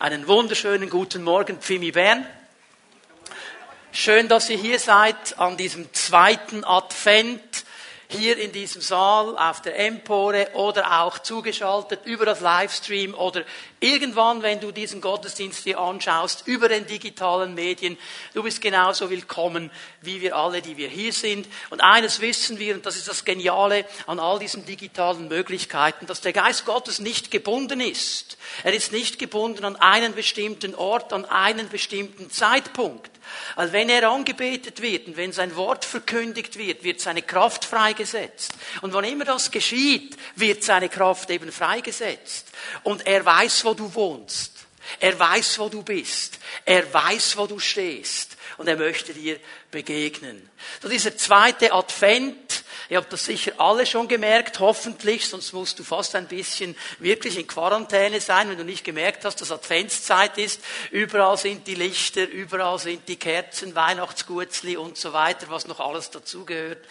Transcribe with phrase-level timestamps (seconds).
[0.00, 2.24] Einen wunderschönen guten Morgen, Pfimi Bern.
[3.92, 7.42] Schön, dass ihr hier seid an diesem zweiten Advent
[8.10, 13.44] hier in diesem Saal, auf der Empore oder auch zugeschaltet über das Livestream oder
[13.78, 17.96] irgendwann, wenn du diesen Gottesdienst dir anschaust, über den digitalen Medien.
[18.34, 19.70] Du bist genauso willkommen
[20.02, 21.46] wie wir alle, die wir hier sind.
[21.70, 26.20] Und eines wissen wir, und das ist das Geniale an all diesen digitalen Möglichkeiten, dass
[26.20, 28.38] der Geist Gottes nicht gebunden ist.
[28.64, 33.10] Er ist nicht gebunden an einen bestimmten Ort, an einen bestimmten Zeitpunkt.
[33.56, 38.54] Also wenn er angebetet wird und wenn sein Wort verkündigt wird, wird seine Kraft freigesetzt.
[38.82, 42.48] Und wann immer das geschieht, wird seine Kraft eben freigesetzt.
[42.82, 44.52] Und er weiß, wo du wohnst.
[44.98, 46.38] Er weiß, wo du bist.
[46.64, 48.36] Er weiß, wo du stehst.
[48.56, 49.38] Und er möchte dir
[49.70, 50.48] begegnen.
[50.82, 55.84] So dieser zweite Advent, Ihr habt das sicher alle schon gemerkt, hoffentlich, sonst musst du
[55.84, 60.60] fast ein bisschen wirklich in Quarantäne sein, wenn du nicht gemerkt hast, dass Adventszeit ist.
[60.90, 66.10] Überall sind die Lichter, überall sind die Kerzen, Weihnachtsgutzli und so weiter, was noch alles
[66.10, 66.84] dazugehört.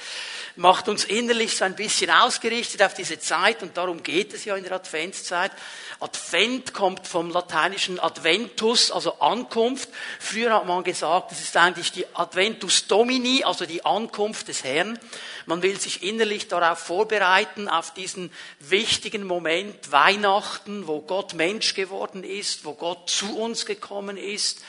[0.59, 4.57] Macht uns innerlich so ein bisschen ausgerichtet auf diese Zeit und darum geht es ja
[4.57, 5.53] in der Adventszeit.
[6.01, 9.87] Advent kommt vom lateinischen Adventus, also Ankunft.
[10.19, 14.99] Früher hat man gesagt, das ist eigentlich die Adventus Domini, also die Ankunft des Herrn.
[15.45, 18.29] Man will sich innerlich darauf vorbereiten, auf diesen
[18.59, 24.59] wichtigen Moment Weihnachten, wo Gott Mensch geworden ist, wo Gott zu uns gekommen ist,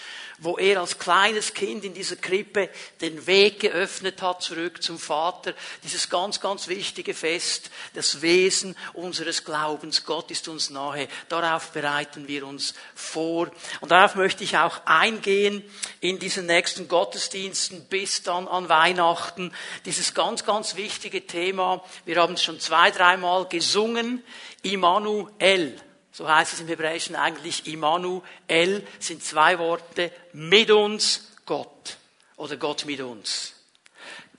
[0.40, 5.54] wo er als kleines Kind in dieser Krippe den Weg geöffnet hat zurück zum Vater.
[5.84, 10.04] Dieses ganz, ganz wichtige Fest, das Wesen unseres Glaubens.
[10.04, 11.08] Gott ist uns nahe.
[11.28, 13.50] Darauf bereiten wir uns vor.
[13.80, 15.62] Und darauf möchte ich auch eingehen
[16.00, 19.52] in diesen nächsten Gottesdiensten bis dann an Weihnachten.
[19.84, 21.84] Dieses ganz, ganz wichtige Thema.
[22.06, 24.24] Wir haben es schon zwei, dreimal gesungen.
[24.62, 25.80] Immanuel.
[26.12, 31.98] So heißt es im Hebräischen eigentlich Immanuel, sind zwei Worte, mit uns Gott
[32.36, 33.54] oder Gott mit uns.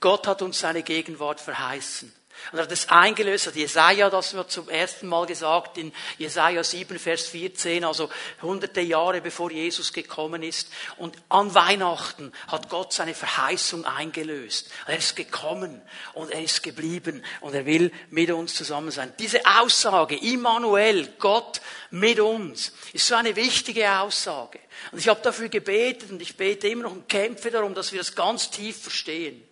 [0.00, 2.12] Gott hat uns seine Gegenwart verheißen.
[2.50, 6.64] Und er hat es eingelöst, hat Jesaja das wird zum ersten Mal gesagt in Jesaja
[6.64, 8.10] 7, Vers 14, also
[8.40, 10.68] hunderte Jahre bevor Jesus gekommen ist.
[10.96, 14.70] Und an Weihnachten hat Gott seine Verheißung eingelöst.
[14.86, 15.80] Er ist gekommen
[16.14, 19.12] und er ist geblieben und er will mit uns zusammen sein.
[19.18, 21.60] Diese Aussage, Immanuel, Gott
[21.90, 24.58] mit uns, ist so eine wichtige Aussage.
[24.90, 28.00] Und ich habe dafür gebetet und ich bete immer noch und kämpfe darum, dass wir
[28.00, 29.42] das ganz tief verstehen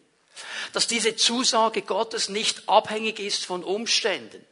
[0.72, 4.44] dass diese Zusage Gottes nicht abhängig ist von Umständen,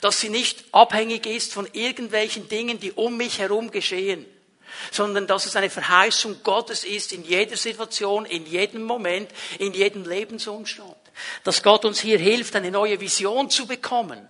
[0.00, 4.26] dass sie nicht abhängig ist von irgendwelchen Dingen, die um mich herum geschehen,
[4.90, 10.04] sondern dass es eine Verheißung Gottes ist in jeder Situation, in jedem Moment, in jedem
[10.04, 10.96] Lebensumstand.
[11.44, 14.26] Dass Gott uns hier hilft, eine neue Vision zu bekommen.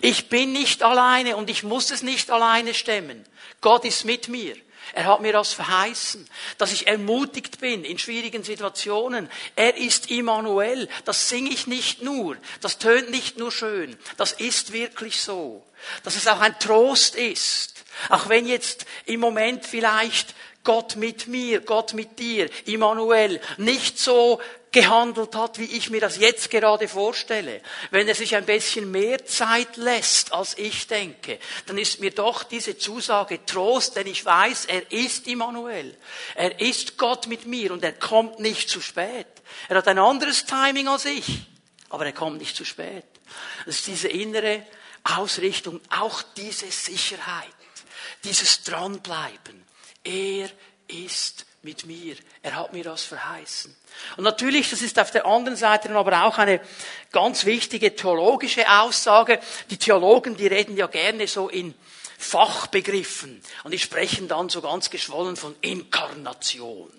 [0.00, 3.24] Ich bin nicht alleine und ich muss es nicht alleine stemmen.
[3.60, 4.56] Gott ist mit mir.
[4.92, 9.30] Er hat mir das verheißen, dass ich ermutigt bin in schwierigen Situationen.
[9.56, 10.88] Er ist Immanuel.
[11.04, 12.36] Das singe ich nicht nur.
[12.60, 13.96] Das tönt nicht nur schön.
[14.16, 15.64] Das ist wirklich so.
[16.04, 17.84] Dass es auch ein Trost ist.
[18.10, 24.40] Auch wenn jetzt im Moment vielleicht Gott mit mir, Gott mit dir, Immanuel, nicht so
[24.72, 27.60] gehandelt hat, wie ich mir das jetzt gerade vorstelle,
[27.90, 32.42] wenn er sich ein bisschen mehr Zeit lässt, als ich denke, dann ist mir doch
[32.42, 35.96] diese Zusage Trost, denn ich weiß, er ist Immanuel.
[36.34, 39.26] Er ist Gott mit mir und er kommt nicht zu spät.
[39.68, 41.42] Er hat ein anderes Timing als ich,
[41.90, 43.04] aber er kommt nicht zu spät.
[43.66, 44.66] Das ist diese innere
[45.04, 47.54] Ausrichtung, auch diese Sicherheit,
[48.24, 49.66] dieses Dranbleiben.
[50.02, 50.50] Er
[50.88, 52.16] ist mit mir.
[52.42, 53.74] Er hat mir das verheißen.
[54.16, 56.60] Und natürlich, das ist auf der anderen Seite aber auch eine
[57.12, 59.38] ganz wichtige theologische Aussage.
[59.70, 61.74] Die Theologen, die reden ja gerne so in
[62.18, 66.92] Fachbegriffen und die sprechen dann so ganz geschwollen von Inkarnation.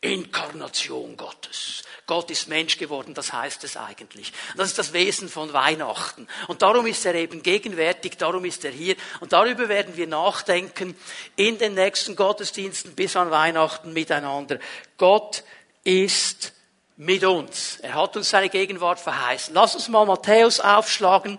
[0.00, 1.82] Inkarnation Gottes.
[2.10, 4.32] Gott ist Mensch geworden, das heißt es eigentlich.
[4.56, 6.26] Das ist das Wesen von Weihnachten.
[6.48, 8.96] Und darum ist er eben gegenwärtig, darum ist er hier.
[9.20, 10.96] Und darüber werden wir nachdenken
[11.36, 14.58] in den nächsten Gottesdiensten bis an Weihnachten miteinander.
[14.96, 15.44] Gott
[15.84, 16.52] ist
[16.96, 17.78] mit uns.
[17.78, 19.54] Er hat uns seine Gegenwart verheißen.
[19.54, 21.38] Lass uns mal Matthäus aufschlagen.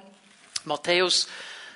[0.64, 1.28] Matthäus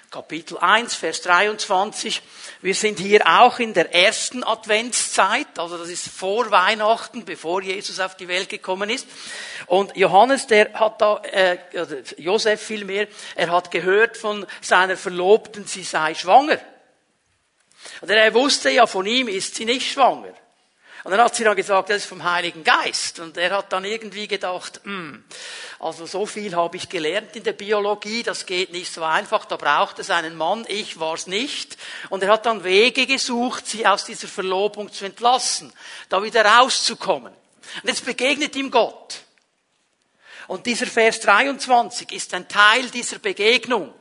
[0.09, 2.21] Kapitel 1, Vers 23.
[2.65, 7.99] Wir sind hier auch in der ersten Adventszeit, also das ist vor Weihnachten, bevor Jesus
[7.99, 9.07] auf die Welt gekommen ist.
[9.67, 11.59] Und Johannes, der hat da, äh,
[12.17, 16.57] Josef vielmehr, er hat gehört von seiner Verlobten, sie sei schwanger.
[18.01, 20.33] Und er wusste ja, von ihm ist sie nicht schwanger.
[21.05, 23.19] Und dann hat sie dann gesagt, das ist vom Heiligen Geist.
[23.19, 25.23] Und er hat dann irgendwie gedacht, hm,
[25.79, 29.55] also so viel habe ich gelernt in der Biologie, das geht nicht so einfach, da
[29.55, 31.77] braucht es einen Mann, ich war es nicht.
[32.09, 35.71] Und er hat dann Wege gesucht, sie aus dieser Verlobung zu entlassen,
[36.09, 37.31] da wieder rauszukommen.
[37.83, 39.19] Und jetzt begegnet ihm Gott.
[40.47, 43.93] Und dieser Vers 23 ist ein Teil dieser Begegnung.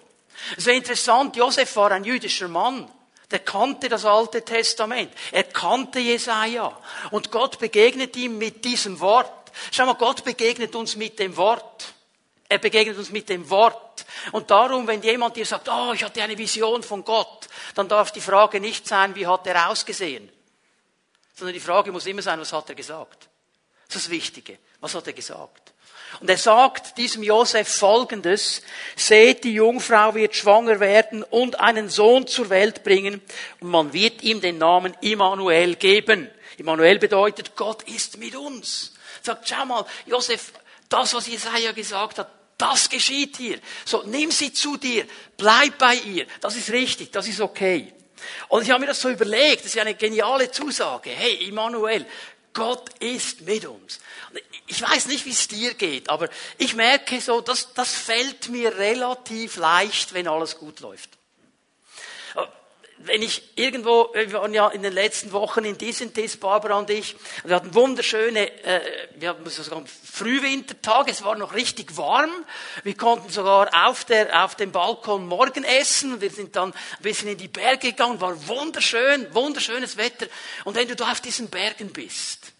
[0.56, 2.90] Ist interessant, Josef war ein jüdischer Mann.
[3.34, 5.12] Der kannte das Alte Testament.
[5.32, 6.80] Er kannte Jesaja.
[7.10, 9.50] Und Gott begegnet ihm mit diesem Wort.
[9.72, 11.94] Schau mal, Gott begegnet uns mit dem Wort.
[12.48, 14.06] Er begegnet uns mit dem Wort.
[14.30, 18.12] Und darum, wenn jemand dir sagt, oh, ich hatte eine Vision von Gott, dann darf
[18.12, 20.30] die Frage nicht sein, wie hat er ausgesehen?
[21.34, 23.28] Sondern die Frage muss immer sein, was hat er gesagt?
[23.88, 24.58] Das ist das Wichtige.
[24.78, 25.63] Was hat er gesagt?
[26.20, 28.62] Und er sagt diesem Josef folgendes,
[28.96, 33.20] seht, die Jungfrau wird schwanger werden und einen Sohn zur Welt bringen
[33.60, 36.30] und man wird ihm den Namen Immanuel geben.
[36.56, 38.94] Immanuel bedeutet, Gott ist mit uns.
[39.22, 40.52] Sagt, schau mal, Josef,
[40.88, 43.58] das, was Jesaja gesagt hat, das geschieht hier.
[43.84, 45.06] So, nimm sie zu dir,
[45.36, 46.26] bleib bei ihr.
[46.40, 47.92] Das ist richtig, das ist okay.
[48.48, 51.10] Und ich habe mir das so überlegt, das ist eine geniale Zusage.
[51.10, 52.06] Hey, Immanuel,
[52.54, 54.00] Gott ist mit uns.
[54.66, 58.78] Ich weiß nicht, wie es dir geht, aber ich merke so, das, das fällt mir
[58.78, 61.10] relativ leicht, wenn alles gut läuft.
[63.06, 67.16] Wenn ich irgendwo, wir waren ja in den letzten Wochen in Disentis, Barbara und ich,
[67.44, 68.80] wir hatten wunderschöne, äh,
[69.16, 72.30] wir hatten sogar Frühwintertag, es war noch richtig warm,
[72.82, 77.28] wir konnten sogar auf, der, auf dem Balkon morgen essen, wir sind dann ein bisschen
[77.28, 80.26] in die Berge gegangen, war wunderschön, wunderschönes Wetter,
[80.64, 82.53] und wenn du da auf diesen Bergen bist,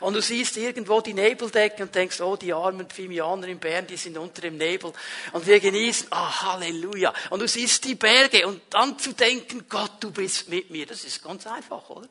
[0.00, 3.96] und du siehst irgendwo die Nebeldecke und denkst, oh, die armen Pfimianer in Bern, die
[3.96, 4.92] sind unter dem Nebel.
[5.32, 7.12] Und wir genießen, ah, oh, Halleluja.
[7.30, 10.86] Und du siehst die Berge und dann zu denken, Gott, du bist mit mir.
[10.86, 12.08] Das ist ganz einfach, oder?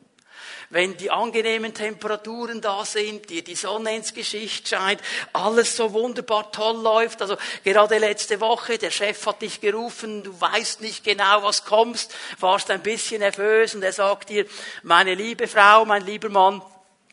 [0.70, 5.00] Wenn die angenehmen Temperaturen da sind, dir die Sonne ins Gesicht scheint,
[5.32, 7.22] alles so wunderbar toll läuft.
[7.22, 12.14] Also gerade letzte Woche, der Chef hat dich gerufen, du weißt nicht genau, was kommst,
[12.38, 14.44] warst ein bisschen nervös und er sagt dir,
[14.82, 16.60] meine liebe Frau, mein lieber Mann,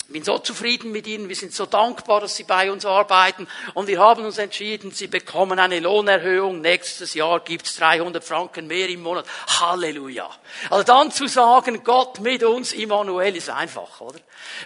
[0.07, 3.47] ich bin so zufrieden mit Ihnen, wir sind so dankbar, dass Sie bei uns arbeiten
[3.73, 6.61] und wir haben uns entschieden, Sie bekommen eine Lohnerhöhung.
[6.61, 9.25] Nächstes Jahr gibt's 300 Franken mehr im Monat.
[9.47, 10.29] Halleluja.
[10.69, 14.19] Also dann zu sagen, Gott mit uns, Immanuel, ist einfach, oder?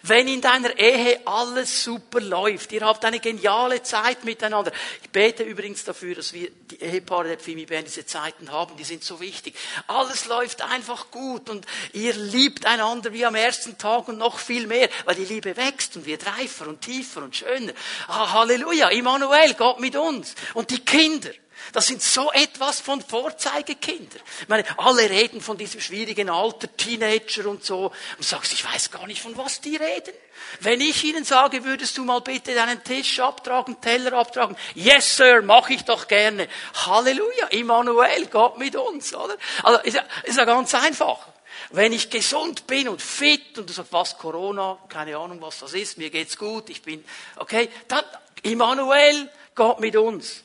[0.04, 4.72] Wenn in deiner Ehe alles super läuft, ihr habt eine geniale Zeit miteinander.
[5.02, 8.84] Ich bete übrigens dafür, dass wir die Ehepaare der Pfimi Band diese Zeiten haben, die
[8.84, 9.56] sind so wichtig.
[9.88, 14.68] Alles läuft einfach gut und ihr liebt einander wie am ersten Tag und noch viel
[14.68, 17.74] mehr, weil die Liebe wächst und wird reifer und tiefer und schöner.
[18.08, 20.36] Ah, Halleluja, Immanuel, Gott mit uns.
[20.54, 21.32] Und die Kinder,
[21.74, 24.18] das sind so etwas von Vorzeigekinder.
[24.42, 27.86] Ich meine, alle reden von diesem schwierigen Alter, Teenager und so.
[27.86, 30.14] Und du sagst, ich weiß gar nicht, von was die reden.
[30.62, 34.56] Wenn ich ihnen sage, würdest du mal bitte deinen Tisch abtragen, Teller abtragen?
[34.74, 36.48] Yes, Sir, mache ich doch gerne.
[36.86, 39.36] Halleluja, Immanuel, Gott mit uns, oder?
[39.64, 41.28] Also, ist ja, ist ja ganz einfach.
[41.72, 45.74] Wenn ich gesund bin und fit und du sagst, was Corona, keine Ahnung, was das
[45.74, 47.04] ist, mir geht's gut, ich bin,
[47.36, 48.06] okay, dann,
[48.42, 50.44] Immanuel, Gott mit uns.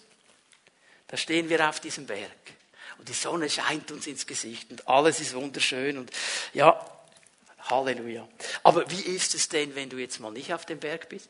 [1.15, 2.29] Da stehen wir auf diesem Berg
[2.99, 6.11] und die Sonne scheint uns ins Gesicht und alles ist wunderschön und
[6.55, 6.85] ja,
[7.71, 8.27] Halleluja.
[8.65, 11.29] Aber wie ist es denn, wenn du jetzt mal nicht auf dem Berg bist?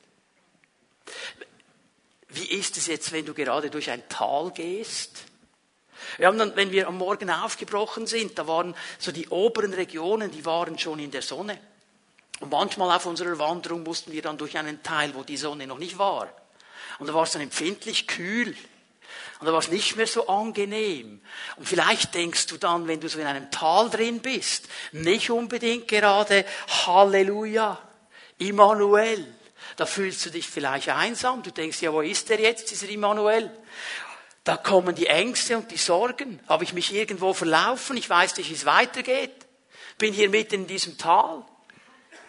[2.30, 5.24] Wie ist es jetzt, wenn du gerade durch ein Tal gehst?
[6.16, 10.30] Wir haben dann, wenn wir am Morgen aufgebrochen sind, da waren so die oberen Regionen,
[10.30, 11.60] die waren schon in der Sonne.
[12.40, 15.78] Und manchmal auf unserer Wanderung mussten wir dann durch einen Teil, wo die Sonne noch
[15.78, 16.32] nicht war.
[16.98, 18.56] Und da war es dann empfindlich kühl.
[19.40, 21.20] Und da war es nicht mehr so angenehm.
[21.56, 25.88] Und vielleicht denkst du dann, wenn du so in einem Tal drin bist, nicht unbedingt
[25.88, 26.44] gerade
[26.86, 27.78] Halleluja,
[28.38, 29.26] Immanuel.
[29.76, 31.42] Da fühlst du dich vielleicht einsam.
[31.42, 33.50] Du denkst, ja, wo ist der jetzt, dieser Immanuel?
[34.44, 36.38] Da kommen die Ängste und die Sorgen.
[36.48, 37.96] Habe ich mich irgendwo verlaufen?
[37.96, 39.34] Ich weiß nicht, wie es weitergeht.
[39.98, 41.44] Bin hier mitten in diesem Tal.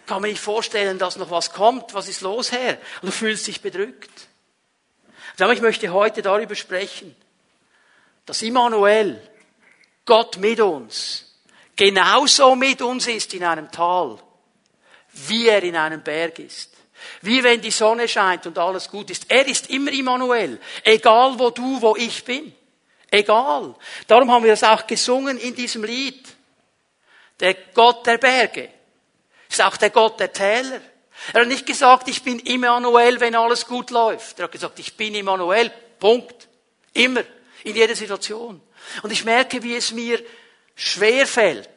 [0.05, 1.93] Kann mir nicht vorstellen, dass noch was kommt.
[1.93, 2.77] Was ist los, Herr?
[3.01, 4.11] Und du fühlst dich bedrückt.
[5.39, 7.15] Aber ich möchte heute darüber sprechen,
[8.25, 9.21] dass Immanuel,
[10.05, 11.35] Gott mit uns,
[11.75, 14.17] genauso mit uns ist in einem Tal,
[15.11, 16.71] wie er in einem Berg ist.
[17.21, 19.29] Wie wenn die Sonne scheint und alles gut ist.
[19.29, 20.59] Er ist immer Immanuel.
[20.83, 22.53] Egal wo du, wo ich bin.
[23.11, 23.75] Egal.
[24.07, 26.27] Darum haben wir das auch gesungen in diesem Lied.
[27.39, 28.69] Der Gott der Berge
[29.49, 30.81] ist auch der Gott der Täler.
[31.33, 34.39] Er hat nicht gesagt, ich bin Immanuel, wenn alles gut läuft.
[34.39, 35.71] Er hat gesagt, ich bin Immanuel.
[35.99, 36.47] Punkt.
[36.93, 37.23] Immer.
[37.63, 38.61] In jeder Situation.
[39.01, 40.21] Und ich merke, wie es mir
[40.75, 41.69] schwer fällt,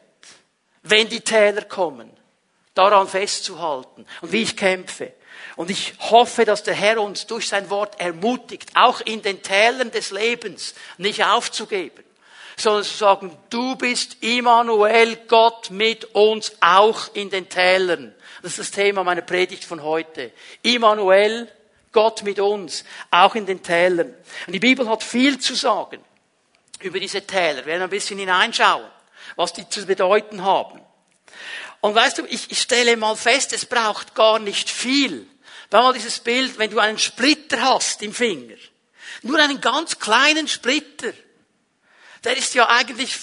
[0.83, 2.11] wenn die Täler kommen
[2.75, 5.12] daran festzuhalten und wie ich kämpfe.
[5.57, 9.90] Und ich hoffe, dass der Herr uns durch sein Wort ermutigt, auch in den Tälern
[9.90, 12.04] des Lebens nicht aufzugeben,
[12.61, 18.15] sondern zu sagen, du bist Immanuel, Gott mit uns, auch in den Tälern.
[18.43, 20.33] Das ist das Thema meiner Predigt von heute.
[20.62, 21.50] Immanuel,
[21.93, 24.15] Gott mit uns, auch in den Tälern.
[24.47, 26.03] Und die Bibel hat viel zu sagen
[26.81, 27.59] über diese Täler.
[27.59, 28.87] Wir werden ein bisschen hineinschauen,
[29.37, 30.81] was die zu bedeuten haben.
[31.81, 35.27] Und weißt du, ich, ich stelle mal fest, es braucht gar nicht viel.
[35.71, 38.57] Wenn mal dieses Bild, wenn du einen Splitter hast im Finger,
[39.23, 41.12] nur einen ganz kleinen Splitter,
[42.25, 43.16] der ist ja eigentlich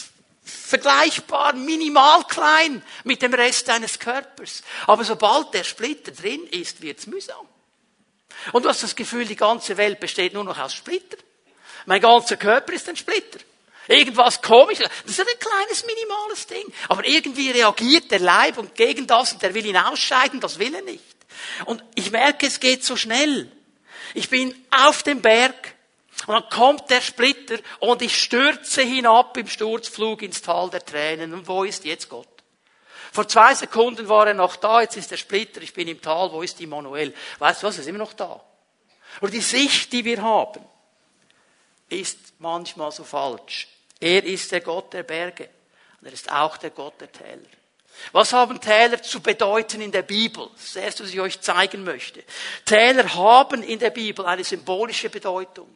[0.43, 4.61] vergleichbar minimal klein mit dem Rest deines Körpers.
[4.85, 7.47] Aber sobald der Splitter drin ist, wird's mühsam.
[8.51, 11.17] Und du hast das Gefühl, die ganze Welt besteht nur noch aus Splitter.
[11.85, 13.39] Mein ganzer Körper ist ein Splitter.
[13.87, 14.79] Irgendwas komisch.
[14.79, 16.65] Das ist ein kleines, minimales Ding.
[16.89, 20.73] Aber irgendwie reagiert der Leib und gegen das und der will ihn ausscheiden, das will
[20.73, 21.03] er nicht.
[21.65, 23.51] Und ich merke, es geht so schnell.
[24.13, 25.74] Ich bin auf dem Berg
[26.27, 31.33] und dann kommt der Splitter und ich stürze hinab im Sturzflug ins Tal der Tränen.
[31.33, 32.27] Und wo ist jetzt Gott?
[33.11, 36.31] Vor zwei Sekunden war er noch da, jetzt ist der Splitter, ich bin im Tal,
[36.31, 37.13] wo ist Immanuel?
[37.39, 38.41] Weißt du was, er ist immer noch da.
[39.21, 40.61] Und die Sicht, die wir haben,
[41.87, 43.67] ist manchmal so falsch.
[43.99, 45.49] Er ist der Gott der Berge
[46.01, 47.47] und er ist auch der Gott der Täler.
[48.11, 50.49] Was haben Täler zu bedeuten in der Bibel?
[50.53, 52.23] Das ist das Erste, was ich euch zeigen möchte.
[52.65, 55.73] Täler haben in der Bibel eine symbolische Bedeutung.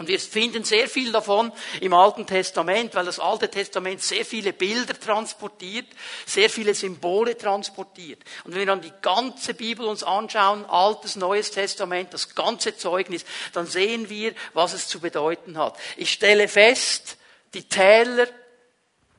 [0.00, 1.52] Und wir finden sehr viel davon
[1.82, 5.84] im Alten Testament, weil das Alte Testament sehr viele Bilder transportiert,
[6.24, 8.22] sehr viele Symbole transportiert.
[8.44, 13.26] Und wenn wir dann die ganze Bibel uns anschauen, Altes, Neues Testament, das ganze Zeugnis,
[13.52, 15.76] dann sehen wir, was es zu bedeuten hat.
[15.98, 17.18] Ich stelle fest,
[17.52, 18.26] die Täler,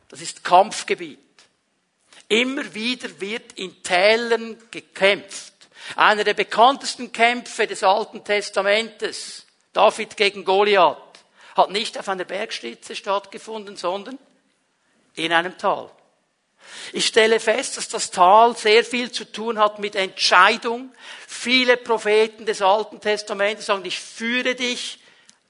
[0.10, 1.20] das ist Kampfgebiet.
[2.28, 5.54] Immer wieder wird in Tälern gekämpft.
[5.96, 10.98] Einer der bekanntesten Kämpfe des Alten Testamentes David gegen Goliath
[11.56, 14.18] hat nicht auf einer Bergspitze stattgefunden, sondern
[15.16, 15.90] in einem Tal.
[16.94, 20.94] Ich stelle fest, dass das Tal sehr viel zu tun hat mit Entscheidung.
[21.28, 25.00] Viele Propheten des Alten Testamentes sagen, ich führe dich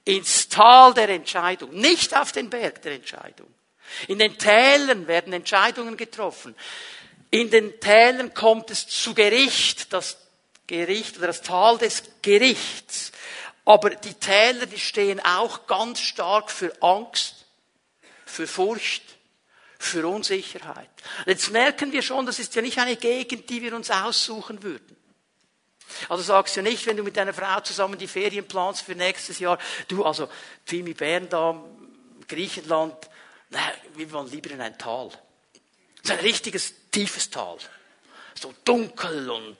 [0.04, 3.52] ins Tal der Entscheidung, nicht auf den Berg der Entscheidung.
[4.08, 6.56] In den Tälern werden Entscheidungen getroffen.
[7.30, 10.16] In den Tälern kommt es zu Gericht, das
[10.66, 13.12] Gericht oder das Tal des Gerichts.
[13.64, 17.46] Aber die Täler, die stehen auch ganz stark für Angst,
[18.26, 19.02] für Furcht,
[19.78, 20.90] für Unsicherheit.
[21.26, 24.96] Jetzt merken wir schon, das ist ja nicht eine Gegend, die wir uns aussuchen würden.
[26.08, 29.38] Also sagst du nicht, wenn du mit deiner Frau zusammen die Ferien planst für nächstes
[29.38, 30.28] Jahr, du, also
[30.64, 31.62] Fimi Bern da,
[32.28, 32.96] Griechenland,
[33.50, 35.08] nein, wir wollen lieber in ein Tal.
[35.08, 37.58] Das ist ein richtiges tiefes Tal.
[38.34, 39.56] So dunkel und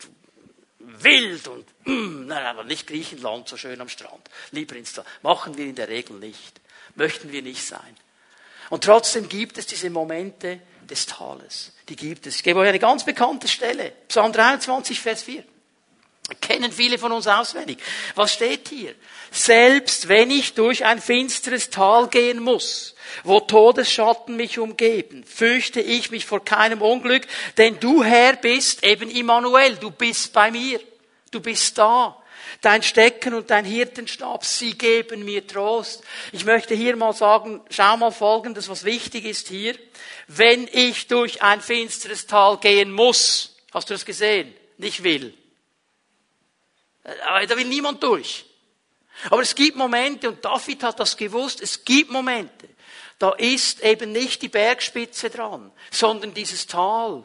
[0.98, 4.28] wild und mm, nein, aber nicht Griechenland so schön am Strand.
[4.50, 5.04] Lieber ins Tal.
[5.22, 6.60] Machen wir in der Regel nicht.
[6.94, 7.96] Möchten wir nicht sein.
[8.70, 11.72] Und trotzdem gibt es diese Momente des Tales.
[11.88, 12.36] Die gibt es.
[12.36, 13.92] Ich gebe euch eine ganz bekannte Stelle.
[14.08, 15.44] Psalm 23, Vers 4.
[16.40, 17.78] Kennen viele von uns auswendig.
[18.14, 18.94] Was steht hier?
[19.30, 26.10] Selbst wenn ich durch ein finsteres Tal gehen muss, wo Todesschatten mich umgeben, fürchte ich
[26.10, 30.80] mich vor keinem Unglück, denn du Herr bist eben Immanuel, du bist bei mir,
[31.30, 32.16] du bist da.
[32.60, 36.04] Dein Stecken und dein Hirtenstab, sie geben mir Trost.
[36.30, 39.74] Ich möchte hier mal sagen, schau mal folgendes, was wichtig ist hier.
[40.28, 44.54] Wenn ich durch ein finsteres Tal gehen muss, hast du das gesehen?
[44.78, 45.34] Nicht will.
[47.04, 48.44] Aber da will niemand durch.
[49.30, 52.68] Aber es gibt Momente, und David hat das gewusst, es gibt Momente,
[53.18, 57.22] da ist eben nicht die Bergspitze dran, sondern dieses Tal.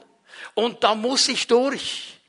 [0.53, 2.19] Und da muss ich durch.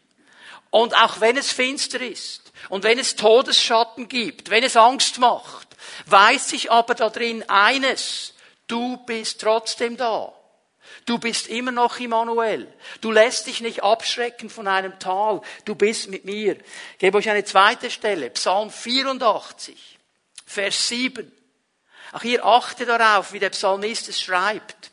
[0.71, 5.69] Und auch wenn es finster ist und wenn es Todesschatten gibt, wenn es Angst macht,
[6.07, 8.35] weiß ich aber da drin eines,
[8.67, 10.33] du bist trotzdem da.
[11.09, 12.71] Du bist immer noch Immanuel.
[13.01, 15.41] Du lässt dich nicht abschrecken von einem Tal.
[15.65, 16.57] Du bist mit mir.
[16.93, 18.29] Ich gebe euch eine zweite Stelle.
[18.29, 19.99] Psalm 84,
[20.45, 21.33] Vers 7.
[22.13, 24.91] Auch hier achte darauf, wie der Psalmist es schreibt.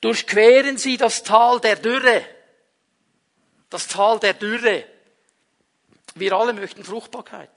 [0.00, 2.24] Durchqueren Sie das Tal der Dürre.
[3.68, 4.86] Das Tal der Dürre.
[6.14, 7.50] Wir alle möchten Fruchtbarkeit.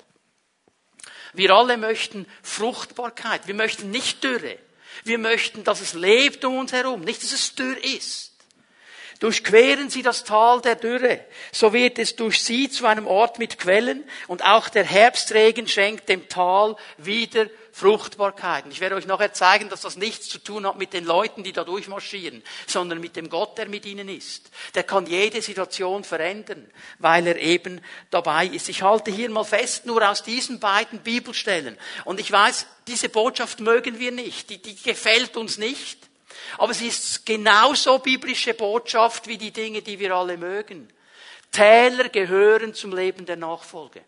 [1.31, 3.47] Wir alle möchten Fruchtbarkeit.
[3.47, 4.59] Wir möchten nicht Dürre.
[5.03, 8.33] Wir möchten, dass es lebt um uns herum, nicht, dass es dürr ist.
[9.19, 13.57] Durchqueren Sie das Tal der Dürre, so wird es durch Sie zu einem Ort mit
[13.57, 18.65] Quellen und auch der Herbstregen schenkt dem Tal wieder Fruchtbarkeit.
[18.65, 21.43] Und ich werde euch nachher zeigen, dass das nichts zu tun hat mit den Leuten,
[21.43, 24.49] die da durchmarschieren, sondern mit dem Gott, der mit ihnen ist.
[24.73, 26.67] Der kann jede Situation verändern,
[26.97, 27.79] weil er eben
[28.09, 28.67] dabei ist.
[28.67, 31.77] Ich halte hier mal fest, nur aus diesen beiden Bibelstellen.
[32.03, 35.99] Und ich weiß, diese Botschaft mögen wir nicht, die, die gefällt uns nicht.
[36.57, 40.91] Aber sie ist genauso biblische Botschaft wie die Dinge, die wir alle mögen.
[41.51, 44.03] Täler gehören zum Leben der Nachfolge.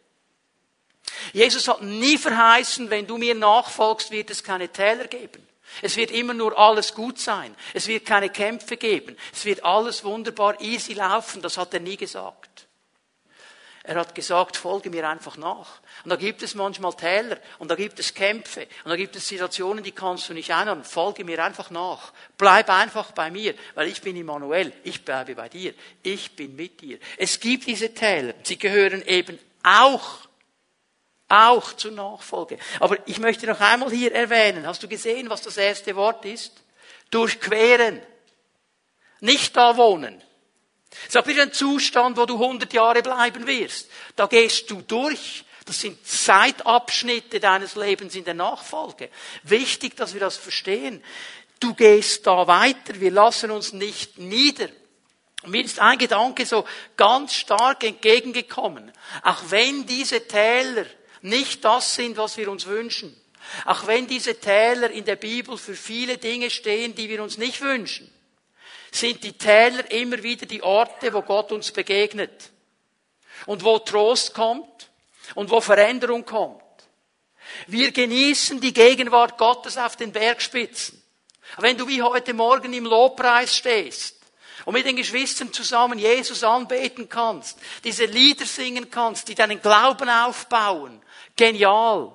[1.33, 5.47] Jesus hat nie verheißen, wenn du mir nachfolgst, wird es keine Täler geben.
[5.81, 7.55] Es wird immer nur alles gut sein.
[7.73, 9.15] Es wird keine Kämpfe geben.
[9.31, 11.41] Es wird alles wunderbar easy laufen.
[11.41, 12.49] Das hat er nie gesagt.
[13.83, 15.79] Er hat gesagt, folge mir einfach nach.
[16.03, 19.27] Und da gibt es manchmal Täler und da gibt es Kämpfe und da gibt es
[19.27, 20.83] Situationen, die kannst du nicht ändern.
[20.83, 22.13] Folge mir einfach nach.
[22.37, 24.73] Bleib einfach bei mir, weil ich bin Immanuel.
[24.83, 25.73] Ich bleibe bei dir.
[26.03, 26.99] Ich bin mit dir.
[27.17, 28.33] Es gibt diese Täler.
[28.43, 30.28] Sie gehören eben auch
[31.29, 32.57] auch zur Nachfolge.
[32.79, 36.51] Aber ich möchte noch einmal hier erwähnen, hast du gesehen, was das erste Wort ist?
[37.12, 38.01] Durchqueren.
[39.21, 40.21] Nicht da wohnen.
[41.07, 43.89] Es ist wieder ein Zustand, wo du 100 Jahre bleiben wirst.
[44.15, 45.45] Da gehst du durch.
[45.65, 49.09] Das sind Zeitabschnitte deines Lebens in der Nachfolge.
[49.43, 51.03] Wichtig, dass wir das verstehen.
[51.59, 53.00] Du gehst da weiter.
[53.00, 54.69] Wir lassen uns nicht nieder.
[55.43, 56.65] Und mir ist ein Gedanke so
[56.98, 58.91] ganz stark entgegengekommen.
[59.21, 60.86] Auch wenn diese Täler
[61.21, 63.15] nicht das sind, was wir uns wünschen.
[63.65, 67.61] Auch wenn diese Täler in der Bibel für viele Dinge stehen, die wir uns nicht
[67.61, 68.11] wünschen,
[68.91, 72.51] sind die Täler immer wieder die Orte, wo Gott uns begegnet
[73.45, 74.89] und wo Trost kommt
[75.35, 76.61] und wo Veränderung kommt.
[77.67, 81.01] Wir genießen die Gegenwart Gottes auf den Bergspitzen.
[81.57, 84.19] Wenn du wie heute Morgen im Lobpreis stehst,
[84.65, 90.09] und mit den Geschwistern zusammen Jesus anbeten kannst, diese Lieder singen kannst, die deinen Glauben
[90.09, 91.01] aufbauen.
[91.39, 92.13] Genial.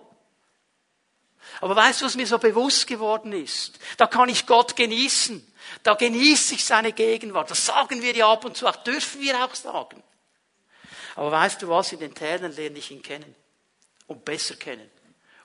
[1.63, 3.79] Aber weißt du, was mir so bewusst geworden ist?
[3.97, 5.51] Da kann ich Gott genießen.
[5.83, 7.51] Da genieße ich seine Gegenwart.
[7.51, 10.03] Das sagen wir ja ab und zu, auch dürfen wir auch sagen.
[11.15, 11.91] Aber weißt du was?
[11.93, 13.35] In den Tälern lerne ich ihn kennen.
[14.09, 14.91] Und besser kennen.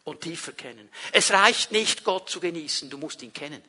[0.03, 0.89] Und tiefer kennen.
[1.13, 2.89] Es reicht nicht, Gott zu genießen.
[2.89, 3.63] Du musst ihn kennen.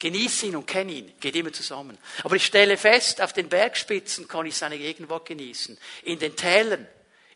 [0.00, 1.96] Genieß ihn und kenn ihn, geht immer zusammen.
[2.24, 5.78] Aber ich stelle fest, auf den Bergspitzen kann ich seine Gegenwart genießen.
[6.02, 6.86] In den Tälern,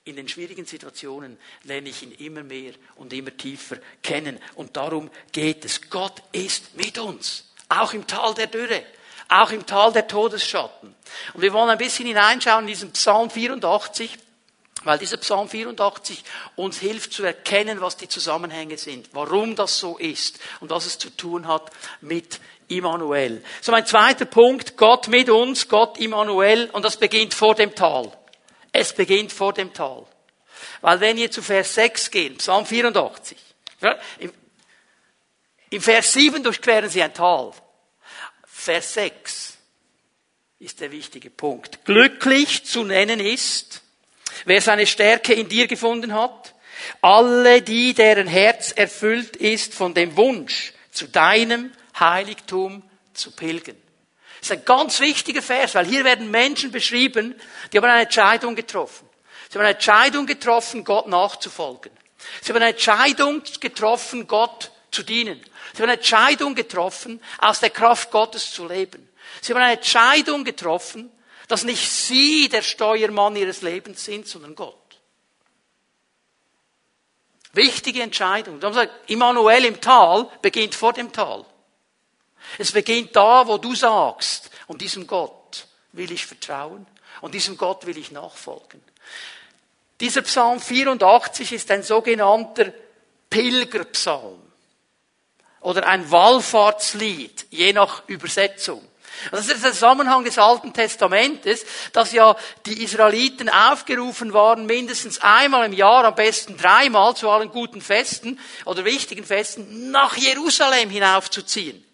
[0.04, 4.38] in den schwierigen Situationen lerne ich ihn immer mehr und immer tiefer kennen.
[4.54, 5.90] Und darum geht es.
[5.90, 7.50] Gott ist mit uns.
[7.68, 8.82] Auch im Tal der Dürre.
[9.28, 10.94] Auch im Tal der Todesschatten.
[11.34, 14.16] Und wir wollen ein bisschen hineinschauen in diesen Psalm 84.
[14.82, 16.24] Weil dieser Psalm 84
[16.56, 20.96] uns hilft zu erkennen, was die Zusammenhänge sind, warum das so ist und was es
[20.96, 23.44] zu tun hat mit Immanuel.
[23.60, 28.10] So mein zweiter Punkt, Gott mit uns, Gott Immanuel und das beginnt vor dem Tal.
[28.72, 30.06] Es beginnt vor dem Tal.
[30.80, 33.38] Weil wenn ihr zu Vers 6 gehen, Psalm 84,
[35.70, 37.52] im, Vers 7 durchqueren sie ein Tal.
[38.44, 39.56] Vers 6
[40.59, 41.85] ist der wichtige Punkt.
[41.85, 43.83] Glücklich zu nennen ist,
[44.44, 46.54] Wer seine Stärke in dir gefunden hat,
[47.02, 53.76] alle die, deren Herz erfüllt ist von dem Wunsch, zu deinem Heiligtum zu pilgern.
[54.40, 57.38] Das ist ein ganz wichtiger Vers, weil hier werden Menschen beschrieben,
[57.72, 59.09] die haben eine Entscheidung getroffen.
[59.48, 61.92] Sie haben eine Entscheidung getroffen, Gott nachzufolgen.
[62.40, 65.40] Sie haben eine Entscheidung getroffen, Gott zu dienen.
[65.72, 69.09] Sie haben eine Entscheidung getroffen, aus der Kraft Gottes zu leben.
[69.42, 71.11] Sie haben eine Entscheidung getroffen,
[71.48, 74.76] dass nicht sie der Steuermann ihres Lebens sind, sondern Gott.
[77.53, 78.61] Wichtige Entscheidung.
[79.09, 81.44] Immanuel im Tal beginnt vor dem Tal.
[82.58, 86.86] Es beginnt da, wo du sagst, und diesem Gott will ich vertrauen
[87.20, 88.82] und diesem Gott will ich nachfolgen.
[90.00, 92.72] Dieser Psalm 84 ist ein sogenannter
[93.28, 94.40] Pilgerpsalm
[95.60, 98.82] oder ein Wallfahrtslied, je nach Übersetzung.
[99.30, 105.66] Das ist der Zusammenhang des Alten Testamentes, dass ja die Israeliten aufgerufen waren, mindestens einmal
[105.66, 111.84] im Jahr, am besten dreimal zu allen guten Festen oder wichtigen Festen, nach Jerusalem hinaufzuziehen.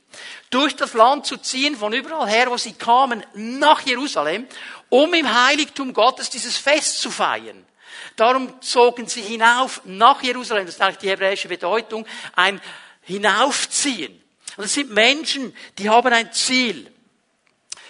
[0.51, 4.47] Durch das Land zu ziehen, von überall her, wo sie kamen, nach Jerusalem,
[4.89, 7.65] um im Heiligtum Gottes dieses Fest zu feiern.
[8.17, 12.61] Darum zogen sie hinauf nach Jerusalem, das ist eigentlich die hebräische Bedeutung, ein
[13.03, 14.23] Hinaufziehen.
[14.57, 16.91] Und es sind Menschen, die haben ein Ziel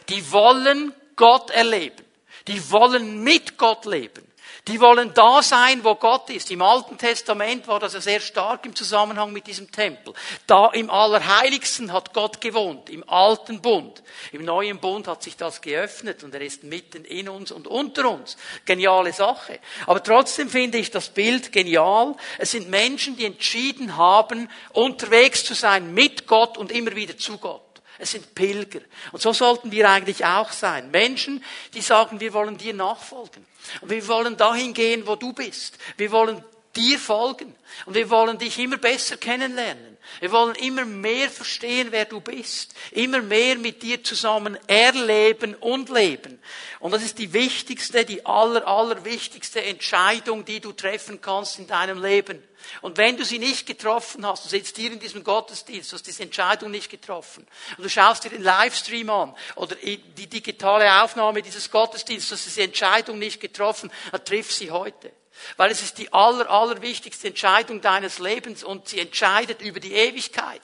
[0.09, 2.05] die wollen Gott erleben.
[2.47, 4.23] Die wollen mit Gott leben.
[4.69, 6.51] Die wollen da sein, wo Gott ist.
[6.51, 10.13] Im Alten Testament war das ja sehr stark im Zusammenhang mit diesem Tempel.
[10.49, 14.03] Da im Allerheiligsten hat Gott gewohnt, im alten Bund.
[14.33, 18.11] Im neuen Bund hat sich das geöffnet und er ist mitten in uns und unter
[18.11, 18.37] uns.
[18.65, 19.61] Geniale Sache.
[19.87, 22.17] Aber trotzdem finde ich das Bild genial.
[22.39, 27.39] Es sind Menschen, die entschieden haben, unterwegs zu sein mit Gott und immer wieder zu
[27.39, 27.66] Gott.
[27.99, 28.81] Es sind Pilger.
[29.13, 30.91] Und so sollten wir eigentlich auch sein.
[30.91, 31.43] Menschen,
[31.75, 33.45] die sagen, wir wollen dir nachfolgen.
[33.81, 35.79] Und wir wollen dahin gehen, wo du bist.
[35.97, 36.43] Wir wollen
[36.75, 37.55] dir folgen.
[37.87, 39.96] Und wir wollen dich immer besser kennenlernen.
[40.21, 42.75] Wir wollen immer mehr verstehen, wer du bist.
[42.93, 46.41] Immer mehr mit dir zusammen erleben und leben.
[46.81, 51.67] Und das ist die wichtigste, die aller, aller wichtigste Entscheidung, die du treffen kannst in
[51.67, 52.43] deinem Leben.
[52.83, 56.07] Und wenn du sie nicht getroffen hast, du sitzt hier in diesem Gottesdienst, du hast
[56.07, 61.43] diese Entscheidung nicht getroffen, und du schaust dir den Livestream an oder die digitale Aufnahme
[61.43, 65.13] dieses Gottesdienstes, du hast diese Entscheidung nicht getroffen, dann triff sie heute.
[65.57, 69.93] Weil es ist die aller, aller wichtigste Entscheidung deines Lebens und sie entscheidet über die
[69.93, 70.61] Ewigkeit.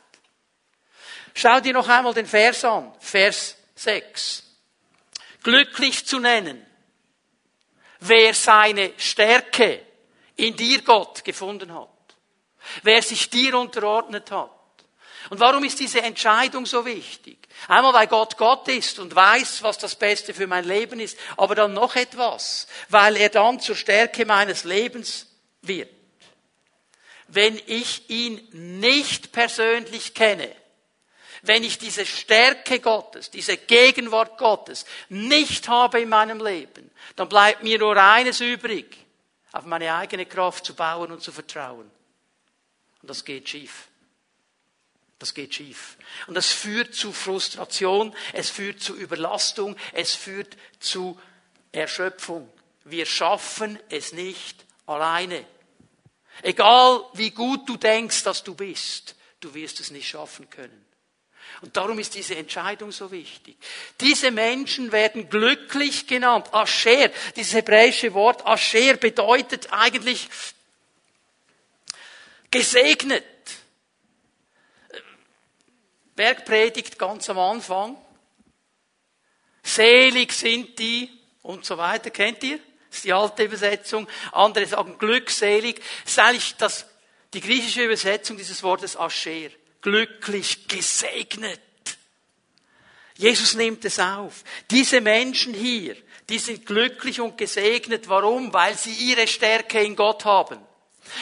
[1.35, 4.45] Schau dir noch einmal den Vers an, Vers 6.
[5.43, 6.65] Glücklich zu nennen,
[8.01, 9.85] wer seine Stärke
[10.37, 11.89] in dir Gott gefunden hat.
[12.83, 14.52] Wer sich dir unterordnet hat.
[15.31, 17.39] Und warum ist diese Entscheidung so wichtig?
[17.69, 21.55] Einmal, weil Gott Gott ist und weiß, was das Beste für mein Leben ist, aber
[21.55, 25.29] dann noch etwas, weil er dann zur Stärke meines Lebens
[25.63, 25.91] wird.
[27.29, 30.55] Wenn ich ihn nicht persönlich kenne,
[31.43, 37.63] wenn ich diese Stärke Gottes, diese Gegenwart Gottes nicht habe in meinem Leben, dann bleibt
[37.63, 38.97] mir nur eines übrig,
[39.51, 41.91] auf meine eigene Kraft zu bauen und zu vertrauen.
[43.03, 43.89] Und das geht schief.
[45.23, 45.99] Das geht schief.
[46.27, 51.17] Und das führt zu Frustration, es führt zu Überlastung, es führt zu
[51.71, 52.53] Erschöpfung.
[52.83, 55.47] Wir schaffen es nicht alleine.
[56.43, 60.85] Egal wie gut du denkst, dass du bist, du wirst es nicht schaffen können.
[61.61, 63.57] Und darum ist diese Entscheidung so wichtig.
[64.01, 66.53] Diese Menschen werden glücklich genannt.
[66.53, 70.29] Asher, dieses hebräische Wort Asher bedeutet eigentlich
[72.51, 73.23] gesegnet.
[76.23, 77.97] Bergpredigt ganz am Anfang.
[79.61, 81.11] Selig sind die
[81.43, 82.11] und so weiter.
[82.11, 82.61] Kennt ihr?
[82.89, 84.07] Das ist die alte Übersetzung.
[84.31, 85.83] Andere sagen glückselig.
[86.05, 86.87] Das ist eigentlich das,
[87.35, 89.51] die griechische Übersetzung dieses Wortes Asher.
[89.81, 91.61] Glücklich, gesegnet.
[93.17, 94.45] Jesus nimmt es auf.
[94.71, 95.97] Diese Menschen hier,
[96.29, 98.09] die sind glücklich und gesegnet.
[98.09, 98.53] Warum?
[98.53, 100.61] Weil sie ihre Stärke in Gott haben.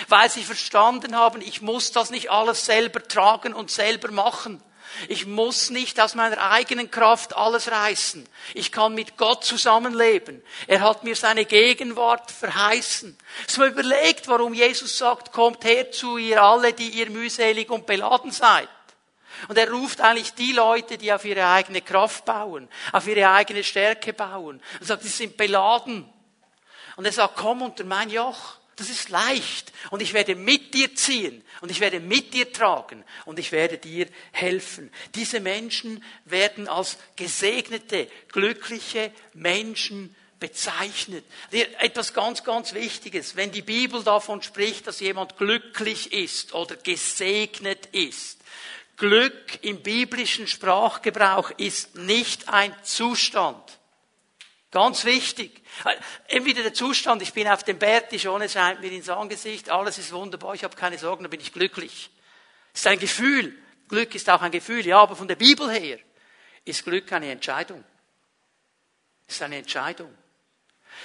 [0.08, 4.62] Weil sie verstanden haben, ich muss das nicht alles selber tragen und selber machen.
[5.08, 8.28] Ich muss nicht aus meiner eigenen Kraft alles reißen.
[8.54, 10.42] Ich kann mit Gott zusammenleben.
[10.66, 13.16] Er hat mir seine Gegenwart verheißen.
[13.46, 18.30] So überlegt, warum Jesus sagt, kommt her zu ihr alle, die ihr mühselig und beladen
[18.30, 18.68] seid.
[19.48, 23.64] Und er ruft eigentlich die Leute, die auf ihre eigene Kraft bauen, auf ihre eigene
[23.64, 24.60] Stärke bauen.
[24.80, 26.10] Und sagt, sie sind beladen.
[26.96, 28.59] Und er sagt, komm unter mein Joch.
[28.80, 29.74] Das ist leicht.
[29.90, 31.44] Und ich werde mit dir ziehen.
[31.60, 33.04] Und ich werde mit dir tragen.
[33.26, 34.90] Und ich werde dir helfen.
[35.14, 41.26] Diese Menschen werden als gesegnete, glückliche Menschen bezeichnet.
[41.50, 43.36] Etwas ganz, ganz Wichtiges.
[43.36, 48.38] Wenn die Bibel davon spricht, dass jemand glücklich ist oder gesegnet ist,
[48.96, 53.79] Glück im biblischen Sprachgebrauch ist nicht ein Zustand.
[54.70, 55.62] Ganz wichtig.
[56.28, 59.68] Eben wieder der Zustand, ich bin auf dem Berg, die Sonne scheint mir ins Angesicht,
[59.68, 62.10] alles ist wunderbar, ich habe keine Sorgen, dann bin ich glücklich.
[62.72, 63.56] Es ist ein Gefühl.
[63.88, 65.98] Glück ist auch ein Gefühl, ja, aber von der Bibel her
[66.64, 67.84] ist Glück eine Entscheidung.
[69.26, 70.16] Es ist eine Entscheidung.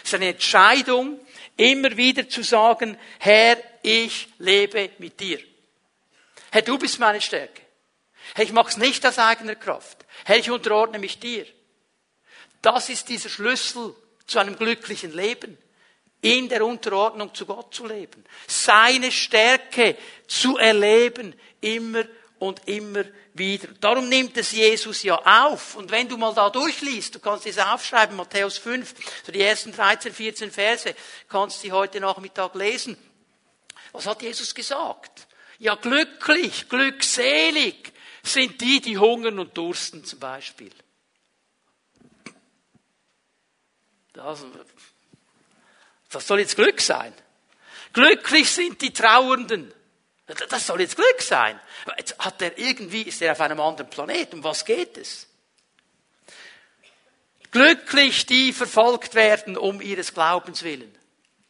[0.03, 1.19] Es ist eine Entscheidung,
[1.57, 5.39] immer wieder zu sagen, Herr, ich lebe mit dir.
[6.51, 7.63] Herr, du bist meine Stärke.
[8.35, 10.05] Herr, ich mache es nicht aus eigener Kraft.
[10.25, 11.47] Herr, ich unterordne mich dir.
[12.65, 13.93] Das ist dieser Schlüssel
[14.25, 15.55] zu einem glücklichen Leben.
[16.21, 18.25] In der Unterordnung zu Gott zu leben.
[18.47, 19.95] Seine Stärke
[20.27, 21.35] zu erleben.
[21.61, 22.05] Immer
[22.39, 23.03] und immer
[23.35, 23.67] wieder.
[23.79, 25.75] Darum nimmt es Jesus ja auf.
[25.75, 29.71] Und wenn du mal da durchliest, du kannst es aufschreiben, Matthäus 5, so die ersten
[29.71, 30.95] 13, 14 Verse,
[31.29, 32.97] kannst du heute Nachmittag lesen.
[33.91, 35.27] Was hat Jesus gesagt?
[35.59, 40.71] Ja, glücklich, glückselig sind die, die hungern und dursten zum Beispiel.
[44.15, 44.43] Das,
[46.09, 47.13] das soll jetzt Glück sein.
[47.93, 49.73] Glücklich sind die Trauernden.
[50.49, 51.59] Das soll jetzt Glück sein.
[51.97, 54.33] Jetzt hat er irgendwie, ist er auf einem anderen Planet.
[54.33, 55.27] Um was geht es?
[57.51, 60.93] Glücklich die verfolgt werden um ihres Glaubens willen.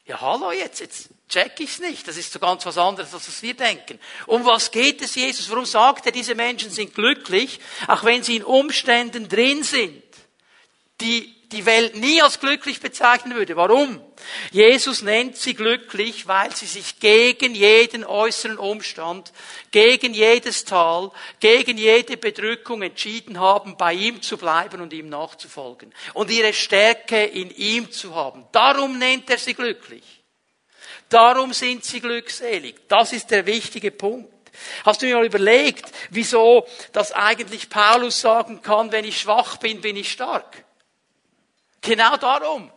[0.06, 2.08] Ja, hallo jetzt, jetzt check ich's nicht.
[2.08, 4.00] Das ist so ganz was anderes, als was wir denken.
[4.28, 5.50] Um was geht es Jesus?
[5.50, 10.04] Warum sagt er, diese Menschen sind glücklich, auch wenn sie in Umständen drin sind,
[11.02, 13.56] die die Welt nie als glücklich bezeichnen würde.
[13.56, 14.02] Warum?
[14.52, 19.32] Jesus nennt sie glücklich, weil sie sich gegen jeden äußeren Umstand,
[19.72, 25.94] gegen jedes Tal, gegen jede Bedrückung entschieden haben, bei ihm zu bleiben und ihm nachzufolgen
[26.14, 28.46] und ihre Stärke in ihm zu haben.
[28.52, 30.04] Darum nennt er sie glücklich.
[31.10, 32.88] Darum sind sie glückselig.
[32.88, 34.34] Das ist der wichtige Punkt.
[34.86, 39.82] Hast du mir mal überlegt, wieso das eigentlich Paulus sagen kann, wenn ich schwach bin,
[39.82, 40.65] bin ich stark?
[41.86, 42.72] Genau darum.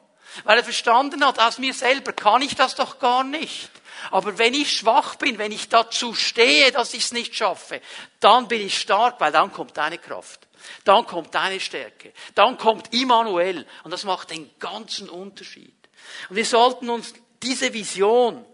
[0.44, 3.70] Weil er verstanden hat, aus mir selber kann ich das doch gar nicht.
[4.10, 7.80] Aber wenn ich schwach bin, wenn ich dazu stehe, dass ich es nicht schaffe,
[8.20, 10.46] dann bin ich stark, weil dann kommt deine Kraft.
[10.84, 12.12] Dann kommt deine Stärke.
[12.34, 13.66] Dann kommt Immanuel.
[13.84, 15.74] Und das macht den ganzen Unterschied.
[16.28, 18.44] Und wir sollten uns diese Vision,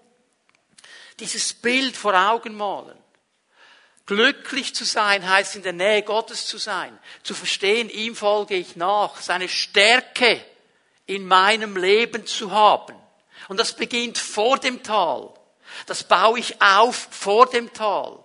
[1.19, 2.99] dieses Bild vor Augen malen.
[4.07, 8.77] Glücklich zu sein heißt in der Nähe Gottes zu sein, zu verstehen, ihm folge ich
[8.77, 10.45] nach, seine Stärke
[11.07, 12.95] in meinem Leben zu haben.
[13.49, 15.33] Und das beginnt vor dem Tal.
[15.87, 18.19] Das baue ich auf vor dem Tal.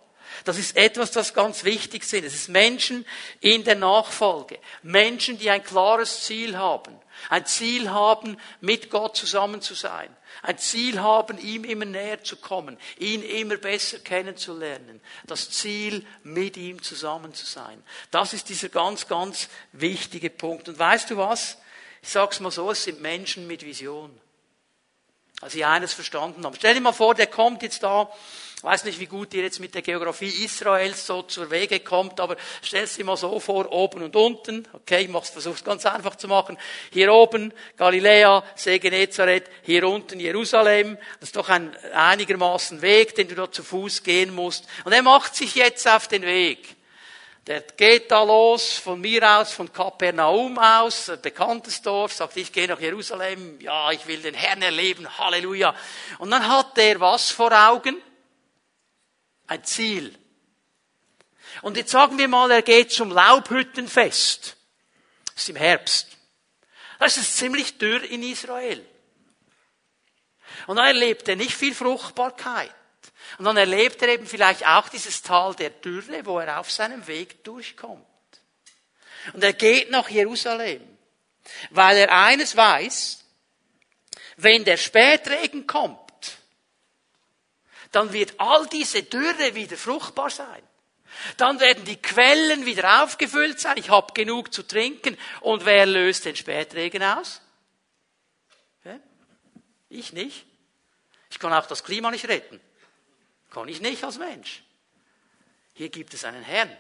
[0.44, 2.14] Das ist etwas, das ganz wichtig ist.
[2.14, 3.06] Es ist Menschen
[3.40, 4.60] in der Nachfolge.
[4.84, 6.99] Menschen, die ein klares Ziel haben.
[7.30, 10.16] Ein Ziel haben, mit Gott zusammen zu sein.
[10.42, 15.02] Ein Ziel haben, ihm immer näher zu kommen, ihn immer besser kennenzulernen.
[15.26, 17.84] Das Ziel, mit ihm zusammen zu sein.
[18.12, 20.70] Das ist dieser ganz, ganz wichtige Punkt.
[20.70, 21.58] Und weißt du was?
[22.02, 24.18] Ich sag's mal so, es sind Menschen mit Vision.
[25.42, 26.56] Also die eines verstanden haben.
[26.56, 28.12] Stell dir mal vor, der kommt jetzt da
[28.60, 32.20] ich weiß nicht, wie gut ihr jetzt mit der Geografie Israels so zur Wege kommt,
[32.20, 34.68] aber stell dir mal so vor, oben und unten.
[34.74, 36.58] Okay, ich versuche es ganz einfach zu machen.
[36.92, 40.98] Hier oben Galiläa, See Genezareth, hier unten Jerusalem.
[41.22, 44.68] Das ist doch ein einigermaßen Weg, den du da zu Fuß gehen musst.
[44.84, 46.76] Und er macht sich jetzt auf den Weg.
[47.48, 52.52] Der geht da los, von mir aus, von Kapernaum aus, ein bekanntes Dorf, sagt, ich
[52.52, 55.74] gehe nach Jerusalem, ja, ich will den Herrn erleben, Halleluja.
[56.18, 57.96] Und dann hat der was vor Augen?
[59.50, 60.16] Ein Ziel.
[61.64, 64.56] Und jetzt sagen wir mal, er geht zum Laubhüttenfest.
[65.34, 66.08] Das ist im Herbst.
[67.00, 68.86] Das ist ziemlich dürr in Israel.
[70.68, 72.74] Und dann erlebt er nicht viel Fruchtbarkeit.
[73.40, 77.08] Und dann erlebt er eben vielleicht auch dieses Tal der Dürre, wo er auf seinem
[77.08, 78.06] Weg durchkommt.
[79.34, 80.82] Und er geht nach Jerusalem,
[81.72, 83.26] weil er eines weiß,
[84.38, 86.09] wenn der Spätregen kommt,
[87.92, 90.62] dann wird all diese Dürre wieder fruchtbar sein.
[91.38, 93.78] Dann werden die Quellen wieder aufgefüllt sein.
[93.78, 95.18] Ich habe genug zu trinken.
[95.42, 97.42] Und wer löst den Spätregen aus?
[99.90, 100.46] Ich nicht.
[101.32, 102.62] Ich kann auch das Klima nicht retten.
[103.50, 104.64] Kann ich nicht als Mensch.
[105.74, 106.76] Hier gibt es einen Herrn,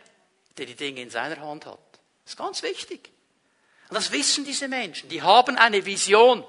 [0.58, 1.80] der die Dinge in seiner Hand hat.
[2.24, 3.10] Das ist ganz wichtig.
[3.89, 5.10] Und das wissen diese Menschen.
[5.10, 6.45] Die haben eine Vision.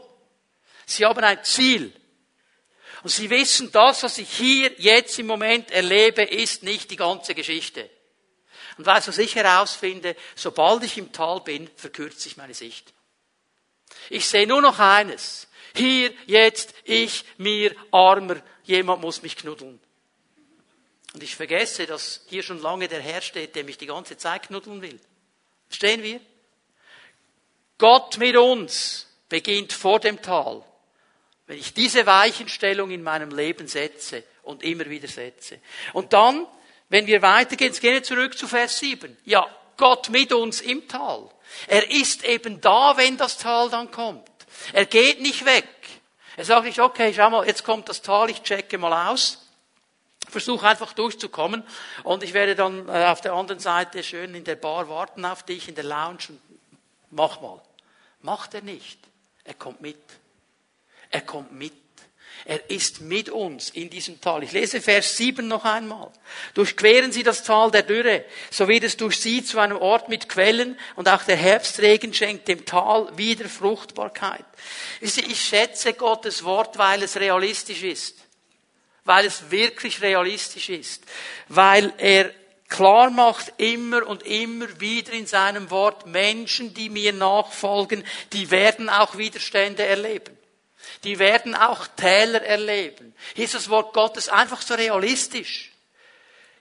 [0.85, 1.99] Sie haben ein Ziel.
[3.03, 7.35] Und sie wissen, das, was ich hier jetzt im Moment erlebe, ist nicht die ganze
[7.35, 7.89] Geschichte.
[8.77, 10.17] Und weißt du, was ich herausfinde?
[10.35, 12.93] Sobald ich im Tal bin, verkürzt sich meine Sicht.
[14.09, 15.49] Ich sehe nur noch eines.
[15.75, 19.81] Hier, jetzt, ich, mir, armer, jemand muss mich knuddeln.
[21.13, 24.45] Und ich vergesse, dass hier schon lange der Herr steht, der mich die ganze Zeit
[24.45, 25.01] knuddeln will.
[25.71, 26.21] Stehen wir?
[27.79, 30.65] Gott mit uns beginnt vor dem Tal.
[31.51, 35.59] Wenn ich diese Weichenstellung in meinem Leben setze und immer wieder setze.
[35.93, 36.47] Und dann,
[36.91, 39.17] wenn wir weitergehen, gehen wir zurück zu Vers 7.
[39.25, 41.29] Ja, Gott mit uns im Tal.
[41.67, 44.31] Er ist eben da, wenn das Tal dann kommt.
[44.73, 45.67] Er geht nicht weg.
[46.37, 49.45] Er sagt nicht, okay, schau mal, jetzt kommt das Tal, ich checke mal aus.
[50.29, 51.65] Versuche einfach durchzukommen
[52.05, 55.43] und ich werde dann äh, auf der anderen Seite schön in der Bar warten auf
[55.43, 56.41] dich, in der Lounge und
[57.11, 57.61] mach mal.
[58.23, 59.01] Macht er nicht.
[59.43, 59.99] Er kommt mit.
[61.11, 61.73] Er kommt mit.
[62.45, 64.43] Er ist mit uns in diesem Tal.
[64.43, 66.11] Ich lese Vers 7 noch einmal.
[66.55, 70.29] Durchqueren Sie das Tal der Dürre, so wird es durch Sie zu einem Ort mit
[70.29, 74.45] Quellen und auch der Herbstregen schenkt dem Tal wieder Fruchtbarkeit.
[75.01, 78.17] Ich schätze Gottes Wort, weil es realistisch ist.
[79.05, 81.05] Weil es wirklich realistisch ist.
[81.49, 82.31] Weil er
[82.69, 88.89] klar macht immer und immer wieder in seinem Wort, Menschen, die mir nachfolgen, die werden
[88.89, 90.40] auch Widerstände erleben
[91.05, 93.15] die werden auch Täler erleben.
[93.35, 95.71] Hier ist das Wort Gottes einfach so realistisch.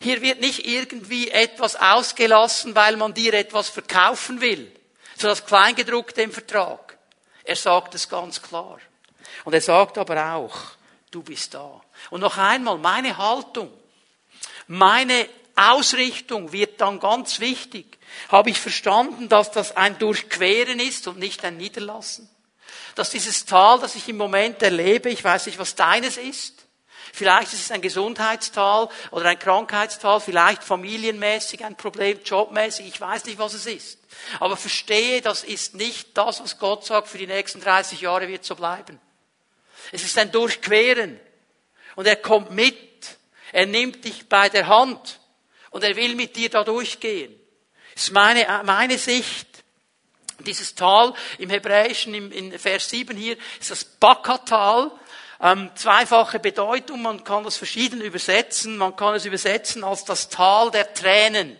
[0.02, 4.72] Hier wird nicht irgendwie etwas ausgelassen, weil man dir etwas verkaufen will.
[5.18, 6.98] So das Kleingedruckte im Vertrag.
[7.44, 8.80] Er sagt es ganz klar.
[9.44, 10.56] Und er sagt aber auch,
[11.12, 11.82] du bist da.
[12.10, 13.72] Und noch einmal, meine Haltung,
[14.68, 17.98] meine Ausrichtung wird dann ganz wichtig.
[18.30, 22.30] Habe ich verstanden, dass das ein Durchqueren ist und nicht ein Niederlassen?
[22.96, 26.60] Dass dieses Tal, das ich im Moment erlebe, ich weiß nicht, was deines ist,
[27.12, 33.26] Vielleicht ist es ein Gesundheitstal oder ein Krankheitstal, vielleicht familienmäßig ein Problem, jobmäßig, ich weiß
[33.26, 34.00] nicht, was es ist.
[34.40, 38.46] Aber verstehe, das ist nicht das, was Gott sagt, für die nächsten 30 Jahre wird
[38.46, 39.00] so bleiben.
[39.92, 41.20] Es ist ein Durchqueren.
[41.96, 42.78] Und er kommt mit.
[43.52, 45.20] Er nimmt dich bei der Hand.
[45.72, 47.36] Und er will mit dir da durchgehen.
[47.96, 49.49] Das ist meine, meine Sicht.
[50.46, 54.92] Dieses Tal im Hebräischen, im, in Vers 7 hier, ist das Bakatal.
[55.42, 58.78] Ähm, zweifache Bedeutung, man kann das verschieden übersetzen.
[58.78, 61.58] Man kann es übersetzen als das Tal der Tränen.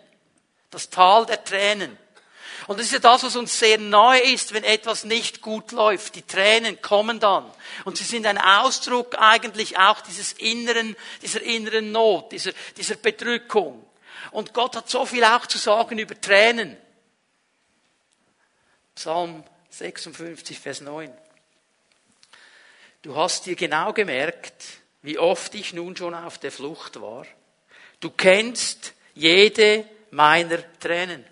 [0.70, 1.98] Das Tal der Tränen.
[2.66, 6.14] Und das ist ja das, was uns sehr neu ist, wenn etwas nicht gut läuft.
[6.14, 7.50] Die Tränen kommen dann.
[7.84, 13.84] Und sie sind ein Ausdruck eigentlich auch dieses inneren, dieser inneren Not, dieser, dieser Bedrückung.
[14.30, 16.76] Und Gott hat so viel auch zu sagen über Tränen.
[19.00, 21.10] Psalm 56, Vers 9.
[23.00, 24.62] Du hast dir genau gemerkt,
[25.00, 27.24] wie oft ich nun schon auf der Flucht war.
[28.00, 31.24] Du kennst jede meiner Tränen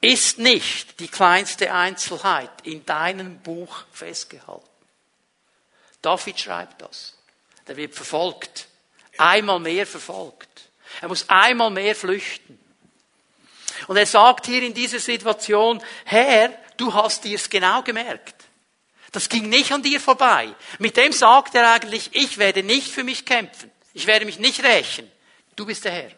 [0.00, 4.68] ist nicht die kleinste Einzelheit in deinem Buch festgehalten.
[6.02, 7.16] David schreibt das.
[7.66, 8.68] Der wird verfolgt.
[9.18, 10.70] Einmal mehr verfolgt.
[11.00, 12.63] Er muss einmal mehr flüchten.
[13.86, 18.34] Und er sagt hier in dieser Situation, Herr, du hast dir's genau gemerkt.
[19.12, 20.54] Das ging nicht an dir vorbei.
[20.78, 23.70] Mit dem sagt er eigentlich, ich werde nicht für mich kämpfen.
[23.92, 25.10] Ich werde mich nicht rächen.
[25.54, 26.10] Du bist der Herr.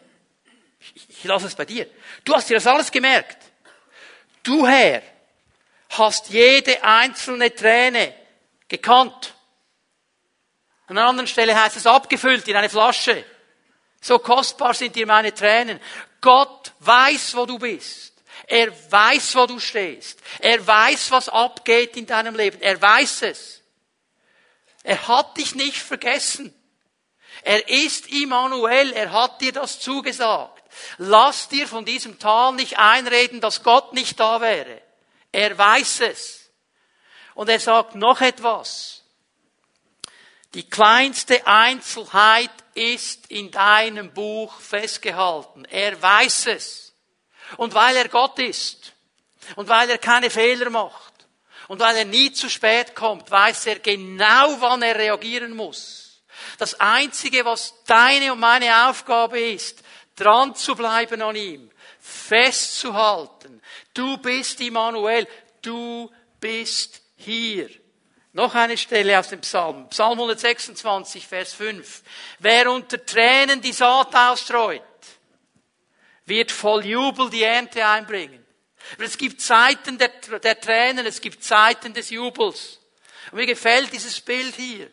[0.95, 1.87] Ich, lasse es bei dir.
[2.23, 3.37] Du hast dir das alles gemerkt.
[4.41, 5.03] Du Herr
[5.89, 8.13] hast jede einzelne Träne
[8.67, 9.35] gekannt.
[10.87, 13.23] An einer anderen Stelle heißt es abgefüllt in eine Flasche.
[14.01, 15.79] So kostbar sind dir meine Tränen.
[16.21, 18.13] Gott weiß, wo du bist.
[18.45, 20.19] Er weiß, wo du stehst.
[20.39, 22.61] Er weiß, was abgeht in deinem Leben.
[22.61, 23.61] Er weiß es.
[24.83, 26.53] Er hat dich nicht vergessen.
[27.43, 28.93] Er ist Immanuel.
[28.93, 30.63] Er hat dir das zugesagt.
[30.97, 34.81] Lass dir von diesem Tal nicht einreden, dass Gott nicht da wäre.
[35.31, 36.51] Er weiß es.
[37.33, 38.96] Und er sagt noch etwas.
[40.57, 45.65] Die kleinste Einzelheit ist in deinem Buch festgehalten.
[45.65, 46.95] Er weiß es.
[47.57, 48.91] Und weil er Gott ist
[49.55, 51.13] und weil er keine Fehler macht
[51.67, 56.23] und weil er nie zu spät kommt, weiß er genau, wann er reagieren muss.
[56.57, 59.83] Das Einzige, was deine und meine Aufgabe ist,
[60.15, 63.61] dran zu bleiben an ihm, festzuhalten.
[63.93, 65.27] Du bist Immanuel,
[65.61, 67.69] du bist hier.
[68.37, 72.03] Noch eine Stelle aus dem Psalm, Psalm 126, Vers 5.
[72.37, 74.83] Wer unter Tränen die Saat ausstreut,
[76.25, 78.45] wird voll Jubel die Ernte einbringen.
[78.99, 80.09] Es gibt Zeiten der,
[80.43, 82.79] der Tränen, es gibt Zeiten des Jubels.
[83.31, 84.91] Und mir gefällt dieses Bild hier.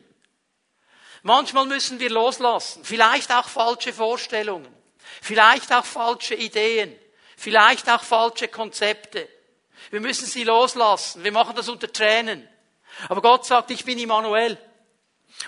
[1.21, 4.75] Manchmal müssen wir loslassen, vielleicht auch falsche Vorstellungen.
[5.21, 6.99] Vielleicht auch falsche Ideen.
[7.37, 9.29] Vielleicht auch falsche Konzepte.
[9.91, 11.23] Wir müssen sie loslassen.
[11.23, 12.49] Wir machen das unter Tränen.
[13.09, 14.59] Aber Gott sagt, ich bin Immanuel.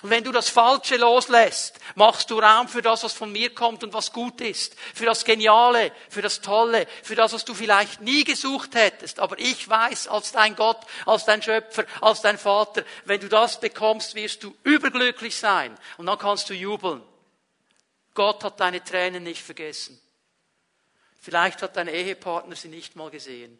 [0.02, 3.84] Und wenn du das Falsche loslässt, machst du Raum für das, was von mir kommt
[3.84, 4.74] und was gut ist.
[4.94, 9.20] Für das Geniale, für das Tolle, für das, was du vielleicht nie gesucht hättest.
[9.20, 13.60] Aber ich weiß, als dein Gott, als dein Schöpfer, als dein Vater, wenn du das
[13.60, 15.76] bekommst, wirst du überglücklich sein.
[15.96, 17.02] Und dann kannst du jubeln.
[18.14, 20.00] Gott hat deine Tränen nicht vergessen.
[21.20, 23.58] Vielleicht hat dein Ehepartner sie nicht mal gesehen.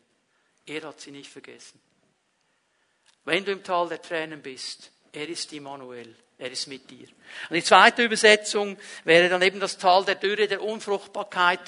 [0.66, 1.81] Er hat sie nicht vergessen.
[3.27, 6.15] Wenn du im Tal der Tränen bist, er ist Immanuel.
[6.39, 7.09] Er ist mit dir.
[7.49, 11.61] Und die zweite Übersetzung wäre dann eben das Tal der Dürre, der Unfruchtbarkeit.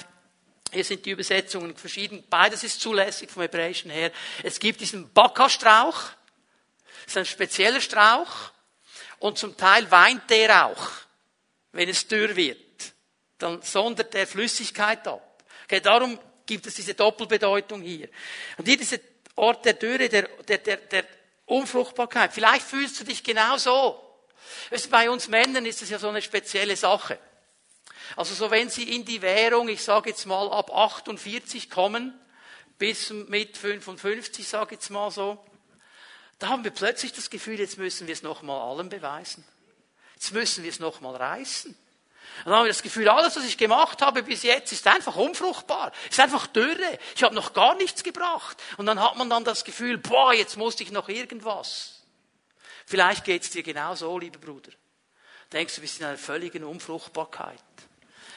[0.71, 2.23] Hier sind die Übersetzungen verschieden.
[2.29, 4.11] Beides ist zulässig vom Hebräischen her.
[4.43, 5.95] Es gibt diesen Bakastrauch.
[7.05, 8.51] Das ist ein spezieller Strauch.
[9.19, 10.89] Und zum Teil weint der auch,
[11.71, 12.57] wenn es dürr wird
[13.39, 15.43] dann sondert er Flüssigkeit ab.
[15.63, 18.09] Okay, darum gibt es diese Doppelbedeutung hier.
[18.57, 18.97] Und hier dieser
[19.35, 21.05] Ort der Dürre, der, der, der, der
[21.49, 22.33] Unfruchtbarkeit.
[22.33, 24.01] Vielleicht fühlst du dich genau so.
[24.89, 27.19] Bei uns Männern ist es ja so eine spezielle Sache.
[28.15, 32.19] Also so wenn sie in die Währung, ich sage jetzt mal ab 48 kommen,
[32.77, 35.43] bis mit 55, sage ich jetzt mal so,
[36.39, 39.43] da haben wir plötzlich das Gefühl, jetzt müssen wir es nochmal allen beweisen.
[40.15, 41.77] Jetzt müssen wir es nochmal reißen.
[42.45, 45.91] Dann haben wir das Gefühl, alles, was ich gemacht habe bis jetzt, ist einfach unfruchtbar,
[46.09, 46.99] ist einfach Dürre.
[47.15, 48.57] Ich habe noch gar nichts gebracht.
[48.77, 52.03] Und dann hat man dann das Gefühl, boah, jetzt muss ich noch irgendwas.
[52.85, 54.71] Vielleicht geht es dir genau so, lieber Bruder.
[55.51, 57.59] Denkst du, bist in einer völligen Unfruchtbarkeit.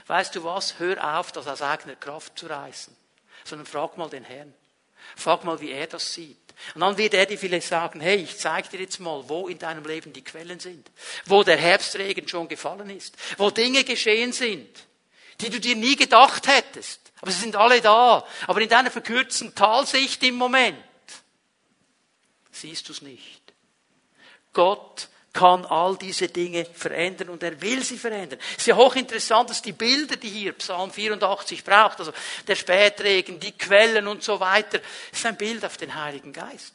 [0.07, 0.79] Weißt du was?
[0.79, 2.95] Hör auf, das aus eigener Kraft zu reißen.
[3.45, 4.55] Sondern frag mal den Herrn.
[5.17, 6.39] Frag mal, wie er das sieht.
[6.75, 9.59] Und dann wird er dir vielleicht sagen, hey, ich zeige dir jetzt mal, wo in
[9.59, 10.91] deinem Leben die Quellen sind.
[11.27, 13.17] Wo der Herbstregen schon gefallen ist.
[13.37, 14.69] Wo Dinge geschehen sind,
[15.41, 17.01] die du dir nie gedacht hättest.
[17.21, 18.27] Aber sie sind alle da.
[18.47, 20.79] Aber in deiner verkürzten Talsicht im Moment
[22.51, 23.41] siehst du es nicht.
[24.53, 28.39] Gott kann all diese Dinge verändern und er will sie verändern.
[28.53, 32.13] Es ist ja hochinteressant, dass die Bilder, die hier Psalm 84 braucht, also
[32.47, 34.81] der Spätregen, die Quellen und so weiter,
[35.11, 36.75] ist ein Bild auf den Heiligen Geist.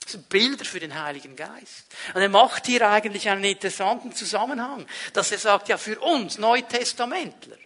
[0.00, 1.86] Das sind Bilder für den Heiligen Geist.
[2.14, 7.56] Und er macht hier eigentlich einen interessanten Zusammenhang, dass er sagt, ja, für uns Neutestamentler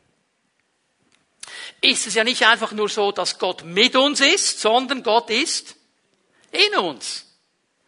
[1.80, 5.76] ist es ja nicht einfach nur so, dass Gott mit uns ist, sondern Gott ist
[6.50, 7.24] in uns.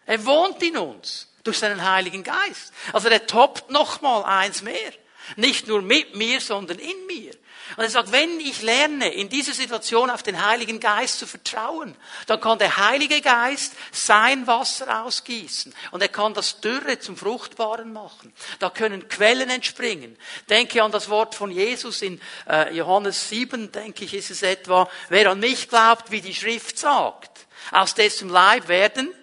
[0.07, 2.73] Er wohnt in uns durch seinen Heiligen Geist.
[2.93, 4.93] Also der toppt noch mal eins mehr.
[5.37, 7.33] Nicht nur mit mir, sondern in mir.
[7.77, 11.95] Und er sagt, wenn ich lerne, in dieser Situation auf den Heiligen Geist zu vertrauen,
[12.27, 15.73] dann kann der Heilige Geist sein Wasser ausgießen.
[15.93, 18.33] Und er kann das Dürre zum Fruchtbaren machen.
[18.59, 20.17] Da können Quellen entspringen.
[20.49, 24.91] Denke an das Wort von Jesus in äh, Johannes 7, denke ich, ist es etwa,
[25.09, 29.15] wer an mich glaubt, wie die Schrift sagt, aus dessen Leib werden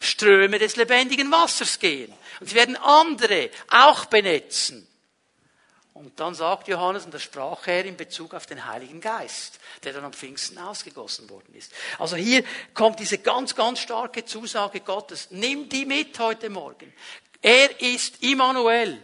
[0.00, 2.12] Ströme des lebendigen Wassers gehen.
[2.40, 4.88] Und sie werden andere auch benetzen.
[5.98, 9.92] Und dann sagt Johannes, und das sprach er in Bezug auf den Heiligen Geist, der
[9.92, 11.72] dann am Pfingsten ausgegossen worden ist.
[11.98, 15.26] Also hier kommt diese ganz, ganz starke Zusage Gottes.
[15.30, 16.92] Nimm die mit heute Morgen.
[17.42, 19.02] Er ist Immanuel.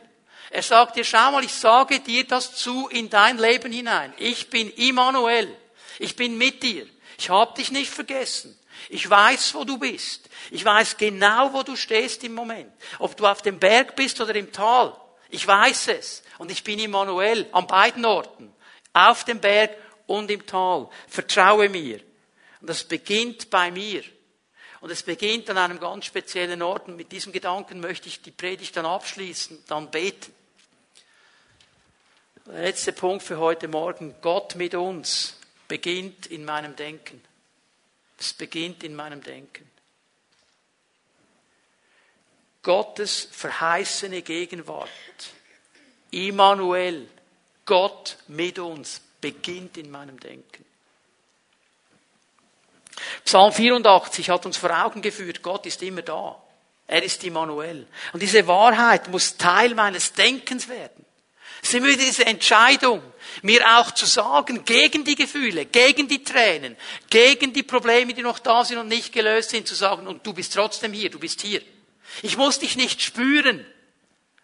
[0.50, 4.14] Er sagt dir, schau mal, ich sage dir das zu in dein Leben hinein.
[4.18, 5.52] Ich bin Immanuel.
[5.98, 6.86] Ich bin mit dir.
[7.18, 8.56] Ich habe dich nicht vergessen.
[8.88, 10.28] Ich weiß, wo du bist.
[10.50, 12.72] Ich weiß genau, wo du stehst im Moment.
[12.98, 14.94] Ob du auf dem Berg bist oder im Tal.
[15.30, 16.22] Ich weiß es.
[16.38, 18.52] Und ich bin Immanuel an beiden Orten.
[18.92, 19.76] Auf dem Berg
[20.06, 20.88] und im Tal.
[21.08, 22.00] Vertraue mir.
[22.60, 24.02] Und das beginnt bei mir.
[24.80, 26.88] Und es beginnt an einem ganz speziellen Ort.
[26.88, 30.32] Und mit diesem Gedanken möchte ich die Predigt dann abschließen, dann beten.
[32.46, 34.14] Der letzte Punkt für heute Morgen.
[34.20, 37.22] Gott mit uns beginnt in meinem Denken.
[38.24, 39.70] Es beginnt in meinem Denken.
[42.62, 44.88] Gottes verheißene Gegenwart,
[46.10, 47.06] Immanuel,
[47.66, 50.64] Gott mit uns, beginnt in meinem Denken.
[53.26, 56.42] Psalm 84 hat uns vor Augen geführt, Gott ist immer da.
[56.86, 57.86] Er ist Immanuel.
[58.14, 61.03] Und diese Wahrheit muss Teil meines Denkens werden.
[61.72, 63.02] Immer wieder diese Entscheidung,
[63.42, 66.76] mir auch zu sagen, gegen die Gefühle, gegen die Tränen,
[67.10, 70.32] gegen die Probleme, die noch da sind und nicht gelöst sind, zu sagen, und du
[70.32, 71.62] bist trotzdem hier, du bist hier.
[72.22, 73.64] Ich muss dich nicht spüren,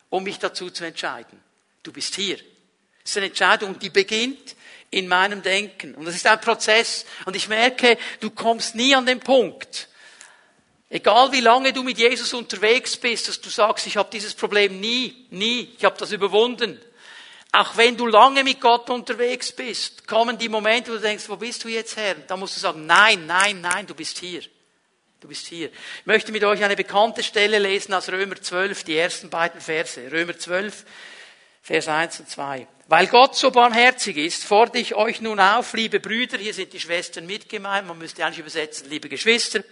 [0.09, 1.41] um mich dazu zu entscheiden.
[1.83, 2.37] Du bist hier.
[3.03, 4.57] Das ist eine Entscheidung, die beginnt
[4.91, 5.95] in meinem Denken.
[5.95, 7.07] Und das ist ein Prozess.
[7.27, 9.89] Und ich merke, du kommst nie an den Punkt,
[10.93, 14.81] Egal wie lange du mit Jesus unterwegs bist, dass du sagst, ich habe dieses Problem
[14.81, 16.81] nie, nie, ich habe das überwunden.
[17.53, 21.37] Auch wenn du lange mit Gott unterwegs bist, kommen die Momente, wo du denkst, wo
[21.37, 22.15] bist du jetzt Herr?
[22.15, 24.43] Da musst du sagen, nein, nein, nein, du bist hier.
[25.19, 25.69] Du bist hier.
[25.69, 30.01] Ich möchte mit euch eine bekannte Stelle lesen aus Römer 12, die ersten beiden Verse.
[30.11, 30.85] Römer 12,
[31.61, 32.67] Vers 1 und 2.
[32.87, 36.81] Weil Gott so barmherzig ist, fordere ich euch nun auf, liebe Brüder, hier sind die
[36.81, 39.63] Schwestern mitgemeint, man müsste eigentlich übersetzen, liebe Geschwister,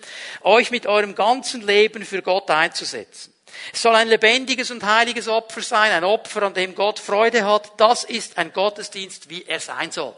[0.42, 3.32] euch mit eurem ganzen Leben für Gott einzusetzen.
[3.72, 7.72] Es soll ein lebendiges und heiliges Opfer sein, ein Opfer, an dem Gott Freude hat.
[7.76, 10.14] Das ist ein Gottesdienst, wie er sein soll.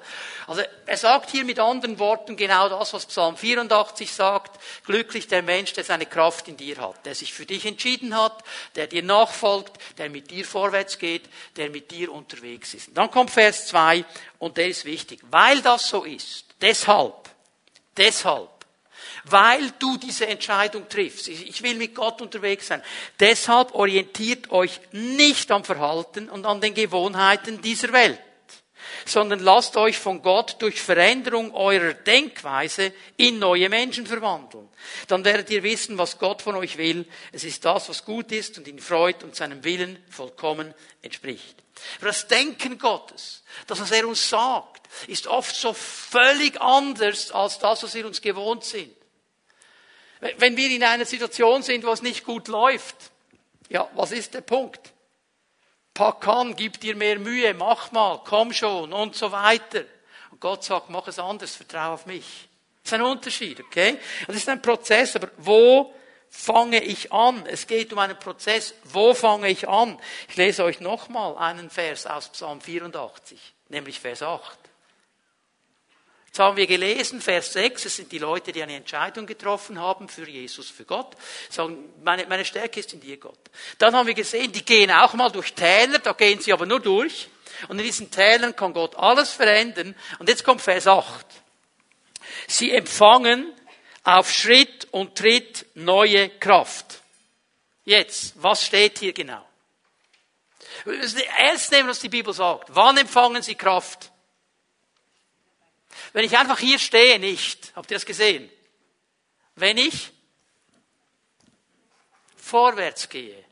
[0.47, 4.59] Also er sagt hier mit anderen Worten genau das, was Psalm 84 sagt.
[4.85, 8.43] Glücklich der Mensch, der seine Kraft in dir hat, der sich für dich entschieden hat,
[8.75, 12.91] der dir nachfolgt, der mit dir vorwärts geht, der mit dir unterwegs ist.
[12.95, 14.05] dann kommt Vers 2
[14.39, 15.21] und der ist wichtig.
[15.31, 17.31] Weil das so ist, deshalb,
[17.97, 18.60] deshalb
[19.25, 21.29] weil du diese Entscheidung triffst.
[21.29, 22.83] Ich will mit Gott unterwegs sein.
[23.19, 28.21] Deshalb orientiert euch nicht am Verhalten und an den Gewohnheiten dieser Welt,
[29.05, 34.69] sondern lasst euch von Gott durch Veränderung eurer Denkweise in neue Menschen verwandeln.
[35.09, 37.07] Dann werdet ihr wissen, was Gott von euch will.
[37.33, 41.57] Es ist das, was gut ist und ihn freut und seinem Willen vollkommen entspricht.
[41.99, 47.59] Aber das Denken Gottes, das, was er uns sagt, ist oft so völlig anders als
[47.59, 48.95] das, was wir uns gewohnt sind.
[50.21, 52.97] Wenn wir in einer Situation sind, wo es nicht gut läuft,
[53.69, 54.93] ja, was ist der Punkt?
[55.95, 59.85] Pack an, gib dir mehr Mühe, mach mal, komm schon und so weiter.
[60.31, 62.49] Und Gott sagt, mach es anders, vertraue auf mich.
[62.83, 63.99] Das ist ein Unterschied, okay?
[64.27, 65.95] Das ist ein Prozess, aber wo
[66.29, 67.45] fange ich an?
[67.47, 68.75] Es geht um einen Prozess.
[68.85, 69.99] Wo fange ich an?
[70.29, 74.59] Ich lese euch nochmal einen Vers aus Psalm 84, nämlich Vers 8.
[76.31, 80.09] Jetzt haben wir gelesen, Vers 6, es sind die Leute, die eine Entscheidung getroffen haben
[80.09, 81.17] für Jesus, für Gott,
[81.49, 83.37] sagen, meine, meine Stärke ist in dir, Gott.
[83.79, 86.79] Dann haben wir gesehen, die gehen auch mal durch Täler, da gehen sie aber nur
[86.79, 87.29] durch.
[87.67, 89.97] Und in diesen Tälern kann Gott alles verändern.
[90.21, 91.27] Und jetzt kommt Vers 8.
[92.47, 93.53] Sie empfangen
[94.05, 97.01] auf Schritt und Tritt neue Kraft.
[97.85, 99.45] Jetzt, was steht hier genau?
[101.39, 102.69] Ernst nehmen, was die Bibel sagt.
[102.69, 104.13] Wann empfangen sie Kraft?
[106.13, 107.73] Wenn ich einfach hier stehe, nicht.
[107.77, 108.51] Habt ihr das gesehen?
[109.55, 110.11] Wenn ich
[112.37, 113.45] vorwärts gehe,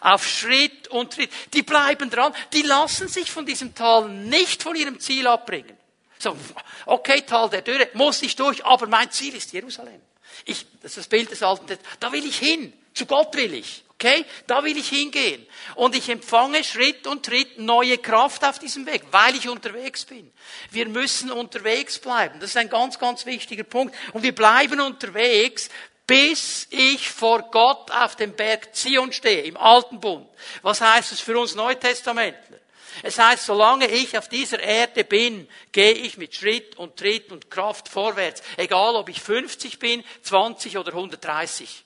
[0.00, 4.76] auf Schritt und Tritt, die bleiben dran, die lassen sich von diesem Tal nicht von
[4.76, 5.76] ihrem Ziel abbringen.
[6.18, 6.36] So,
[6.86, 10.00] okay, Tal der Dürre, muss ich durch, aber mein Ziel ist Jerusalem.
[10.44, 13.84] Ich, das ist das Bild des Alten da will ich hin, zu Gott will ich.
[13.98, 14.26] Okay?
[14.46, 15.46] Da will ich hingehen.
[15.74, 20.30] Und ich empfange Schritt und Tritt neue Kraft auf diesem Weg, weil ich unterwegs bin.
[20.70, 22.38] Wir müssen unterwegs bleiben.
[22.38, 23.96] Das ist ein ganz, ganz wichtiger Punkt.
[24.12, 25.70] Und wir bleiben unterwegs,
[26.06, 30.28] bis ich vor Gott auf dem Berg Zion stehe, im Alten Bund.
[30.60, 32.58] Was heißt es für uns Neutestamentler?
[33.02, 37.50] Es heißt, solange ich auf dieser Erde bin, gehe ich mit Schritt und Tritt und
[37.50, 38.42] Kraft vorwärts.
[38.58, 41.85] Egal, ob ich 50 bin, 20 oder 130.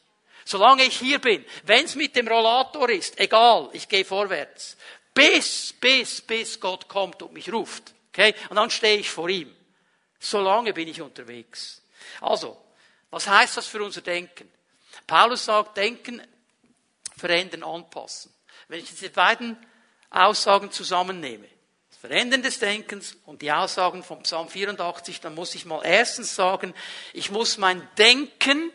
[0.50, 4.76] Solange ich hier bin, wenn es mit dem Rollator ist, egal, ich gehe vorwärts.
[5.14, 7.94] Bis, bis, bis Gott kommt und mich ruft.
[8.08, 8.34] Okay?
[8.48, 9.54] Und dann stehe ich vor ihm.
[10.18, 11.82] Solange bin ich unterwegs.
[12.20, 12.60] Also,
[13.10, 14.50] was heißt das für unser Denken?
[15.06, 16.20] Paulus sagt, Denken,
[17.16, 18.34] verändern, anpassen.
[18.66, 19.56] Wenn ich diese beiden
[20.10, 21.46] Aussagen zusammennehme,
[21.90, 26.34] das Verändern des Denkens und die Aussagen vom Psalm 84, dann muss ich mal erstens
[26.34, 26.74] sagen,
[27.12, 28.72] ich muss mein Denken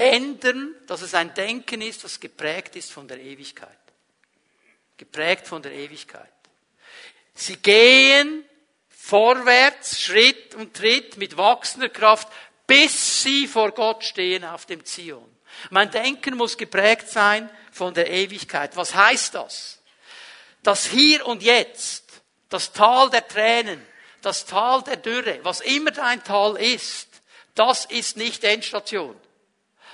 [0.00, 3.68] ändern, dass es ein Denken ist, das geprägt ist von der Ewigkeit.
[4.96, 6.32] Geprägt von der Ewigkeit.
[7.34, 8.44] Sie gehen
[8.88, 12.28] vorwärts, Schritt und Tritt mit wachsender Kraft,
[12.66, 15.28] bis sie vor Gott stehen auf dem Zion.
[15.70, 18.76] Mein Denken muss geprägt sein von der Ewigkeit.
[18.76, 19.80] Was heißt das?
[20.62, 23.84] Das Hier und Jetzt, das Tal der Tränen,
[24.22, 27.08] das Tal der Dürre, was immer dein Tal ist,
[27.54, 29.18] das ist nicht Endstation.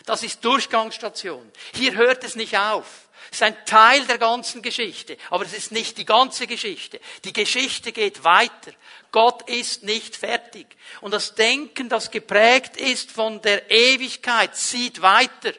[0.07, 1.51] Das ist Durchgangsstation.
[1.75, 3.09] Hier hört es nicht auf.
[3.31, 7.01] Es ist ein Teil der ganzen Geschichte, aber es ist nicht die ganze Geschichte.
[7.25, 8.73] Die Geschichte geht weiter.
[9.11, 10.67] Gott ist nicht fertig.
[11.01, 15.53] Und das Denken, das geprägt ist von der Ewigkeit, sieht weiter,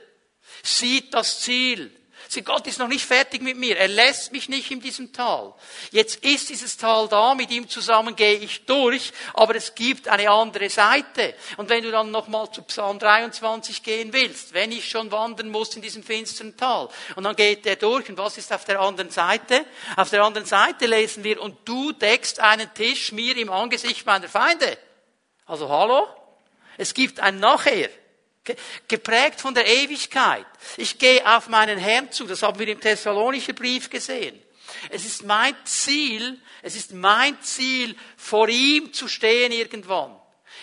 [0.63, 1.91] sieht das Ziel,
[2.29, 3.77] Sie, Gott ist noch nicht fertig mit mir.
[3.77, 5.53] Er lässt mich nicht in diesem Tal.
[5.91, 10.29] Jetzt ist dieses Tal da, mit ihm zusammen gehe ich durch, aber es gibt eine
[10.29, 11.33] andere Seite.
[11.57, 15.75] Und wenn du dann nochmal zu Psalm 23 gehen willst, wenn ich schon wandern muss
[15.75, 19.09] in diesem finsteren Tal, und dann geht er durch, und was ist auf der anderen
[19.09, 19.65] Seite?
[19.95, 24.27] Auf der anderen Seite lesen wir, und du deckst einen Tisch mir im Angesicht meiner
[24.27, 24.77] Feinde.
[25.45, 26.07] Also hallo?
[26.77, 27.89] Es gibt ein Nachher.
[28.87, 30.45] Geprägt von der Ewigkeit.
[30.77, 32.25] Ich gehe auf meinen Herrn zu.
[32.25, 34.41] Das haben wir im Thessalonischen Brief gesehen.
[34.89, 40.15] Es ist mein Ziel, es ist mein Ziel, vor ihm zu stehen irgendwann.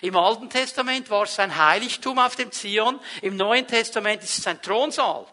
[0.02, 3.00] Im Alten Testament war es sein Heiligtum auf dem Zion.
[3.22, 5.26] Im Neuen Testament ist es sein Thronsaal,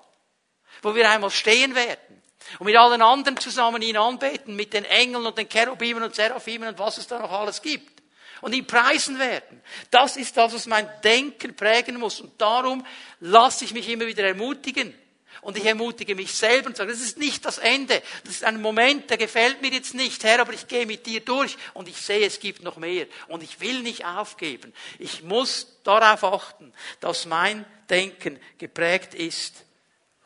[0.81, 2.21] wo wir einmal stehen werden.
[2.59, 6.69] Und mit allen anderen zusammen ihn anbeten, mit den Engeln und den Cherubimen und Seraphimen
[6.69, 8.00] und was es da noch alles gibt
[8.41, 9.61] und ihn preisen werden.
[9.89, 12.21] Das ist das, was mein Denken prägen muss.
[12.21, 12.85] Und darum
[13.19, 14.93] lasse ich mich immer wieder ermutigen.
[15.41, 18.01] Und ich ermutige mich selber und sage, das ist nicht das Ende.
[18.23, 21.21] Das ist ein Moment, der gefällt mir jetzt nicht, Herr, aber ich gehe mit dir
[21.21, 23.07] durch und ich sehe, es gibt noch mehr.
[23.27, 24.73] Und ich will nicht aufgeben.
[24.99, 29.65] Ich muss darauf achten, dass mein Denken geprägt ist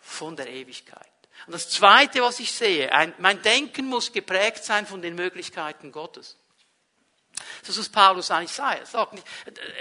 [0.02, 1.08] von der Ewigkeit.
[1.48, 5.92] Und das Zweite, was ich sehe, ein, mein Denken muss geprägt sein von den Möglichkeiten
[5.92, 6.38] Gottes.
[7.66, 8.88] Das ist, Paulus eigentlich sagt.
[8.88, 9.24] sagt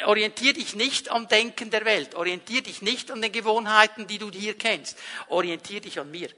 [0.06, 2.14] orientier dich nicht am Denken der Welt.
[2.14, 4.98] Orientier dich nicht an den Gewohnheiten, die du hier kennst.
[5.28, 6.28] Orientier dich an mir.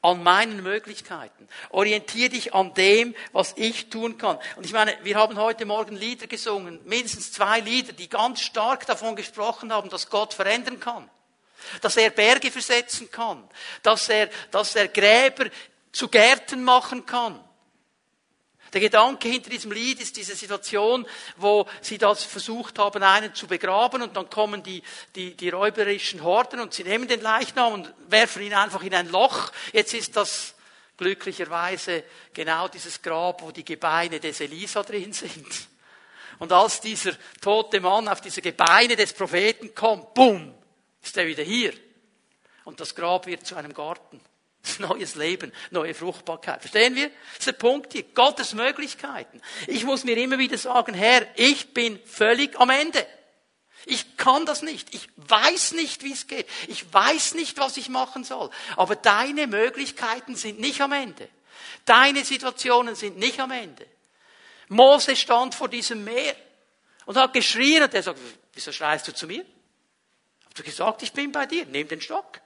[0.00, 1.48] An meinen Möglichkeiten.
[1.70, 4.38] Orientier dich an dem, was ich tun kann.
[4.56, 8.86] Und ich meine, wir haben heute Morgen Lieder gesungen, mindestens zwei Lieder, die ganz stark
[8.86, 11.10] davon gesprochen haben, dass Gott verändern kann.
[11.80, 13.48] Dass er Berge versetzen kann.
[13.82, 15.46] Dass er, dass er Gräber
[15.92, 17.42] zu Gärten machen kann
[18.72, 21.06] der Gedanke hinter diesem Lied ist diese Situation,
[21.36, 24.82] wo sie das versucht haben, einen zu begraben und dann kommen die,
[25.14, 29.08] die, die räuberischen Horden und sie nehmen den Leichnam und werfen ihn einfach in ein
[29.10, 29.50] Loch.
[29.72, 30.54] Jetzt ist das
[30.96, 32.04] glücklicherweise
[32.34, 35.46] genau dieses Grab, wo die Gebeine des Elisa drin sind.
[36.38, 40.54] Und als dieser tote Mann auf diese Gebeine des Propheten kommt, bumm,
[41.02, 41.72] ist er wieder hier.
[42.64, 44.20] Und das Grab wird zu einem Garten.
[44.78, 46.60] Neues Leben, neue Fruchtbarkeit.
[46.60, 47.08] Verstehen wir?
[47.08, 48.02] Das ist der Punkt hier.
[48.02, 49.40] Gottes Möglichkeiten.
[49.66, 53.06] Ich muss mir immer wieder sagen, Herr, ich bin völlig am Ende.
[53.86, 54.94] Ich kann das nicht.
[54.94, 56.46] Ich weiß nicht, wie es geht.
[56.66, 58.50] Ich weiß nicht, was ich machen soll.
[58.76, 61.28] Aber deine Möglichkeiten sind nicht am Ende.
[61.84, 63.86] Deine Situationen sind nicht am Ende.
[64.68, 66.36] Mose stand vor diesem Meer
[67.06, 68.18] und hat geschrien und er sagt,
[68.52, 69.44] wieso schreist du zu mir?
[70.44, 72.40] Hab du gesagt, ich bin bei dir, nimm den Stock.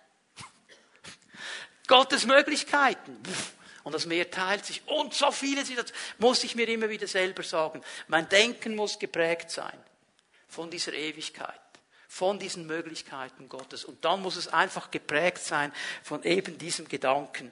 [1.86, 3.18] Gottes Möglichkeiten.
[3.84, 4.82] Und das Meer teilt sich.
[4.86, 6.02] Und so viele Situationen.
[6.18, 7.82] Muss ich mir immer wieder selber sagen.
[8.08, 9.76] Mein Denken muss geprägt sein
[10.48, 11.60] von dieser Ewigkeit,
[12.08, 13.84] von diesen Möglichkeiten Gottes.
[13.84, 15.72] Und dann muss es einfach geprägt sein
[16.02, 17.50] von eben diesem Gedanken,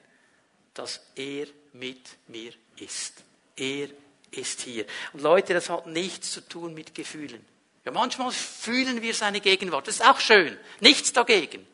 [0.73, 3.23] dass er mit mir ist.
[3.55, 3.89] Er
[4.31, 4.85] ist hier.
[5.13, 7.45] Und Leute, das hat nichts zu tun mit Gefühlen.
[7.83, 9.87] Ja, manchmal fühlen wir seine Gegenwart.
[9.87, 10.57] Das ist auch schön.
[10.79, 11.67] Nichts dagegen.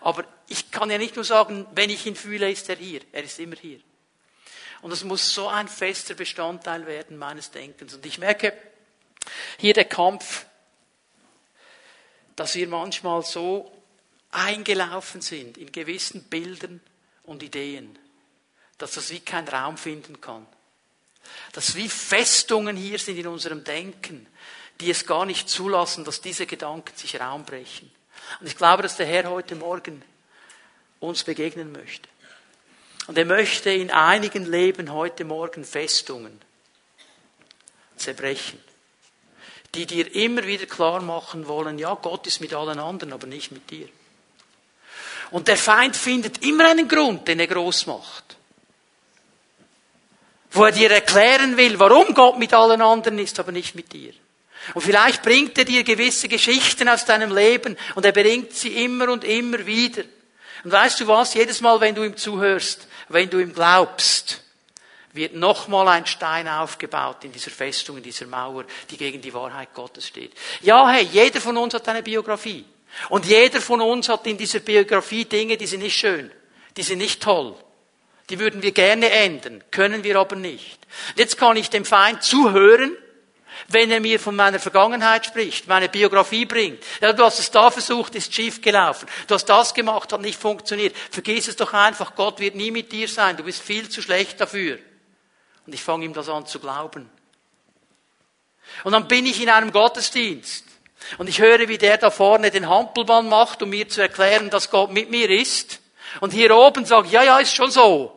[0.00, 3.00] Aber ich kann ja nicht nur sagen, wenn ich ihn fühle, ist er hier.
[3.12, 3.80] Er ist immer hier.
[4.82, 7.94] Und das muss so ein fester Bestandteil werden meines Denkens.
[7.94, 8.52] Und ich merke
[9.58, 10.46] hier der Kampf,
[12.36, 13.70] dass wir manchmal so
[14.30, 16.80] eingelaufen sind in gewissen Bildern
[17.24, 17.98] und Ideen,
[18.78, 20.46] dass das wie keinen Raum finden kann.
[21.52, 24.26] Dass wie Festungen hier sind in unserem Denken,
[24.80, 27.90] die es gar nicht zulassen, dass diese Gedanken sich Raum brechen.
[28.38, 30.02] Und ich glaube, dass der Herr heute Morgen
[31.00, 32.08] uns begegnen möchte.
[33.06, 36.40] Und er möchte in einigen Leben heute Morgen Festungen
[37.96, 38.62] zerbrechen,
[39.74, 43.50] die dir immer wieder klar machen wollen, ja, Gott ist mit allen anderen, aber nicht
[43.52, 43.88] mit dir.
[45.30, 48.36] Und der Feind findet immer einen Grund, den er groß macht.
[50.50, 54.12] Wo er dir erklären will, warum Gott mit allen anderen ist, aber nicht mit dir.
[54.74, 59.08] Und vielleicht bringt er dir gewisse Geschichten aus deinem Leben und er bringt sie immer
[59.08, 60.02] und immer wieder.
[60.64, 61.34] Und weißt du was?
[61.34, 64.42] Jedes Mal, wenn du ihm zuhörst, wenn du ihm glaubst,
[65.12, 69.74] wird nochmal ein Stein aufgebaut in dieser Festung, in dieser Mauer, die gegen die Wahrheit
[69.74, 70.32] Gottes steht.
[70.60, 72.64] Ja, hey, jeder von uns hat eine Biografie.
[73.08, 76.30] Und jeder von uns hat in dieser Biografie Dinge, die sind nicht schön,
[76.76, 77.56] die sind nicht toll.
[78.28, 80.78] Die würden wir gerne ändern, können wir aber nicht.
[81.16, 82.96] Jetzt kann ich dem Feind zuhören
[83.68, 86.82] wenn er mir von meiner Vergangenheit spricht, meine Biografie bringt.
[87.00, 89.08] Ja, du hast es da versucht, ist schief gelaufen.
[89.26, 90.96] Du hast das gemacht, hat nicht funktioniert.
[91.10, 93.36] Vergiss es doch einfach, Gott wird nie mit dir sein.
[93.36, 94.78] Du bist viel zu schlecht dafür.
[95.66, 97.10] Und ich fange ihm das an zu glauben.
[98.84, 100.64] Und dann bin ich in einem Gottesdienst.
[101.18, 104.70] Und ich höre, wie der da vorne den Hampelmann macht, um mir zu erklären, dass
[104.70, 105.80] Gott mit mir ist.
[106.20, 108.16] Und hier oben ich, ja, ja, ist schon so.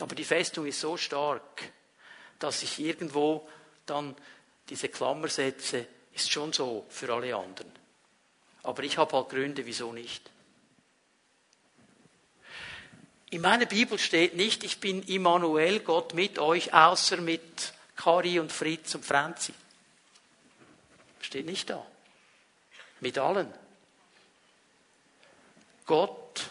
[0.00, 1.62] Aber die Festung ist so stark,
[2.38, 3.48] dass ich irgendwo
[3.86, 4.14] dann
[4.68, 7.70] diese Klammer setze, ist schon so für alle anderen.
[8.62, 10.30] Aber ich habe halt Gründe, wieso nicht.
[13.30, 18.52] In meiner Bibel steht nicht, ich bin Immanuel, Gott mit euch, außer mit Kari und
[18.52, 19.52] Fritz und Franzi.
[21.20, 21.84] Steht nicht da.
[23.00, 23.52] Mit allen.
[25.86, 26.50] Gott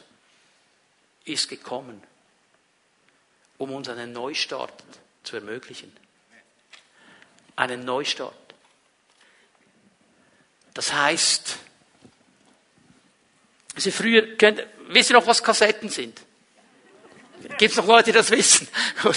[1.24, 2.02] ist gekommen,
[3.58, 4.84] um uns einen Neustart
[5.26, 5.96] zu ermöglichen.
[7.56, 8.34] Einen Neustart.
[10.74, 11.58] Das heißt,
[13.76, 16.22] also früher, könnt, wisst ihr noch, was Kassetten sind?
[17.58, 18.68] Gibt es noch Leute, die das wissen?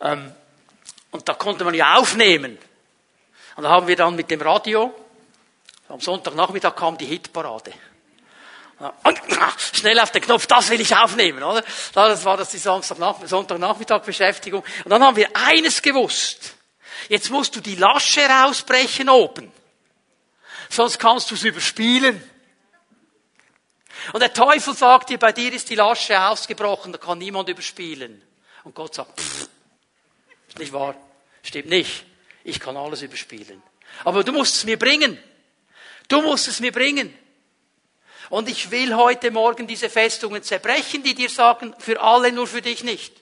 [0.00, 0.32] ähm,
[1.10, 2.58] und da konnte man ja aufnehmen.
[3.56, 4.94] Und da haben wir dann mit dem Radio,
[5.88, 7.72] am Sonntagnachmittag kam die Hitparade.
[8.78, 9.20] Und
[9.72, 11.64] schnell auf den Knopf, das will ich aufnehmen, oder?
[11.94, 14.62] Das war das die Sonntagnachmittag Beschäftigung.
[14.84, 16.54] Und dann haben wir eines gewusst.
[17.08, 19.50] Jetzt musst du die Lasche rausbrechen oben.
[20.68, 22.22] Sonst kannst du es überspielen.
[24.12, 28.22] Und der Teufel sagt dir, bei dir ist die Lasche ausgebrochen, da kann niemand überspielen.
[28.62, 29.48] Und Gott sagt, pff,
[30.48, 30.94] ist nicht wahr.
[31.42, 32.04] Stimmt nicht.
[32.44, 33.62] Ich kann alles überspielen.
[34.04, 35.18] Aber du musst es mir bringen.
[36.08, 37.16] Du musst es mir bringen.
[38.30, 42.62] Und ich will heute Morgen diese Festungen zerbrechen, die dir sagen, für alle, nur für
[42.62, 43.14] dich nicht.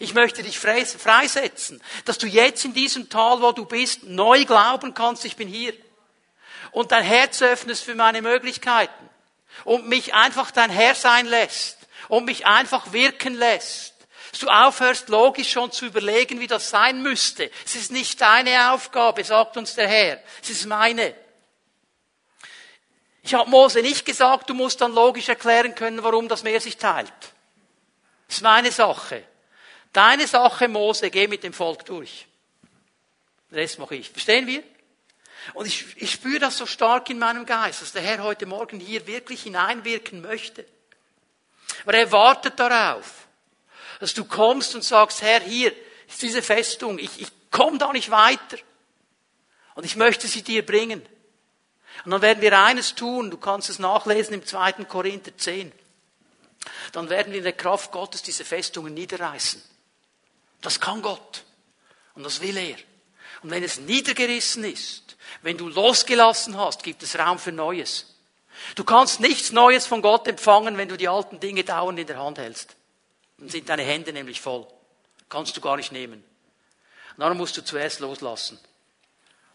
[0.00, 4.94] Ich möchte dich freisetzen, dass du jetzt in diesem Tal, wo du bist, neu glauben
[4.94, 5.74] kannst, ich bin hier.
[6.72, 9.10] Und dein Herz öffnest für meine Möglichkeiten.
[9.64, 11.78] Und mich einfach dein Herr sein lässt.
[12.08, 13.94] Und mich einfach wirken lässt.
[14.32, 17.50] Dass du aufhörst, logisch schon zu überlegen, wie das sein müsste.
[17.64, 20.20] Es ist nicht deine Aufgabe, sagt uns der Herr.
[20.42, 21.14] Es ist meine.
[23.24, 26.76] Ich habe Mose nicht gesagt, du musst dann logisch erklären können, warum das Meer sich
[26.76, 27.10] teilt.
[28.28, 29.24] Das ist meine Sache.
[29.94, 32.26] Deine Sache, Mose, geh mit dem Volk durch.
[33.50, 34.10] Den Rest mache ich.
[34.10, 34.62] Verstehen wir?
[35.54, 38.78] Und ich, ich spüre das so stark in meinem Geist, dass der Herr heute Morgen
[38.78, 40.66] hier wirklich hineinwirken möchte.
[41.84, 43.26] Aber er wartet darauf,
[44.00, 45.72] dass du kommst und sagst, Herr, hier
[46.08, 48.58] ist diese Festung, ich, ich komme da nicht weiter.
[49.76, 51.02] Und ich möchte sie dir bringen.
[52.04, 54.84] Und dann werden wir eines tun, du kannst es nachlesen im 2.
[54.84, 55.72] Korinther 10.
[56.92, 59.62] Dann werden wir in der Kraft Gottes diese Festungen niederreißen.
[60.60, 61.44] Das kann Gott.
[62.14, 62.76] Und das will er.
[63.42, 68.06] Und wenn es niedergerissen ist, wenn du losgelassen hast, gibt es Raum für Neues.
[68.74, 72.18] Du kannst nichts Neues von Gott empfangen, wenn du die alten Dinge dauernd in der
[72.18, 72.76] Hand hältst.
[73.38, 74.66] Dann sind deine Hände nämlich voll.
[75.28, 76.24] Kannst du gar nicht nehmen.
[77.16, 78.58] Und darum musst du zuerst loslassen.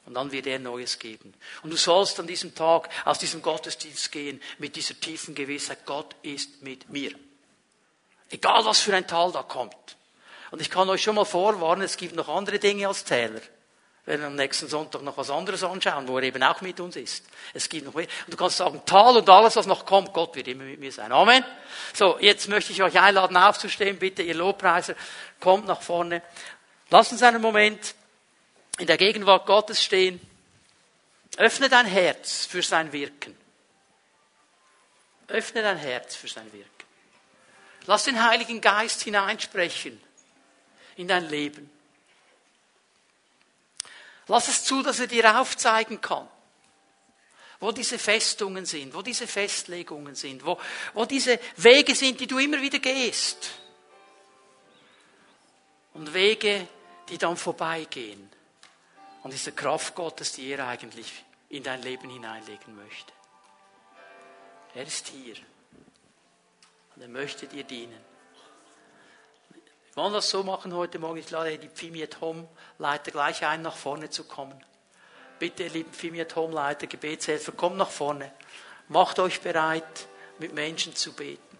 [0.05, 1.33] Und dann wird er Neues geben.
[1.61, 6.15] Und du sollst an diesem Tag aus diesem Gottesdienst gehen mit dieser tiefen Gewissheit, Gott
[6.23, 7.11] ist mit mir.
[8.29, 9.97] Egal was für ein Tal da kommt.
[10.51, 13.41] Und ich kann euch schon mal vorwarnen, es gibt noch andere Dinge als Täler.
[14.05, 16.95] Wir werden am nächsten Sonntag noch was anderes anschauen, wo er eben auch mit uns
[16.95, 17.25] ist.
[17.53, 18.07] Es gibt noch mehr.
[18.25, 20.91] Und du kannst sagen, Tal und alles, was noch kommt, Gott wird immer mit mir
[20.91, 21.11] sein.
[21.11, 21.45] Amen.
[21.93, 23.99] So, jetzt möchte ich euch einladen, aufzustehen.
[23.99, 24.95] Bitte, ihr Lobpreiser,
[25.39, 26.23] kommt nach vorne.
[26.89, 27.93] Lass uns einen Moment
[28.79, 30.19] in der Gegenwart Gottes stehen.
[31.37, 33.37] Öffne dein Herz für sein Wirken.
[35.27, 36.69] Öffne dein Herz für sein Wirken.
[37.85, 40.01] Lass den Heiligen Geist hineinsprechen
[40.95, 41.69] in dein Leben.
[44.27, 46.27] Lass es zu, dass er dir aufzeigen kann,
[47.59, 50.59] wo diese Festungen sind, wo diese Festlegungen sind, wo,
[50.93, 53.51] wo diese Wege sind, die du immer wieder gehst.
[55.93, 56.67] Und Wege,
[57.09, 58.29] die dann vorbeigehen
[59.23, 63.13] an dieser Kraft Gottes, die er eigentlich in dein Leben hineinlegen möchte.
[64.75, 65.35] Er ist hier
[66.95, 67.99] und er möchte dir dienen.
[69.93, 71.17] Wir wollen das so machen heute Morgen.
[71.17, 72.47] Ich lade die Pfimiet Home
[72.77, 74.63] Leiter gleich ein, nach vorne zu kommen.
[75.39, 78.31] Bitte, ihr lieben Pfimiet Home Leiter, Gebetshelfer, kommt nach vorne.
[78.87, 80.07] Macht euch bereit,
[80.37, 81.57] mit Menschen zu beten.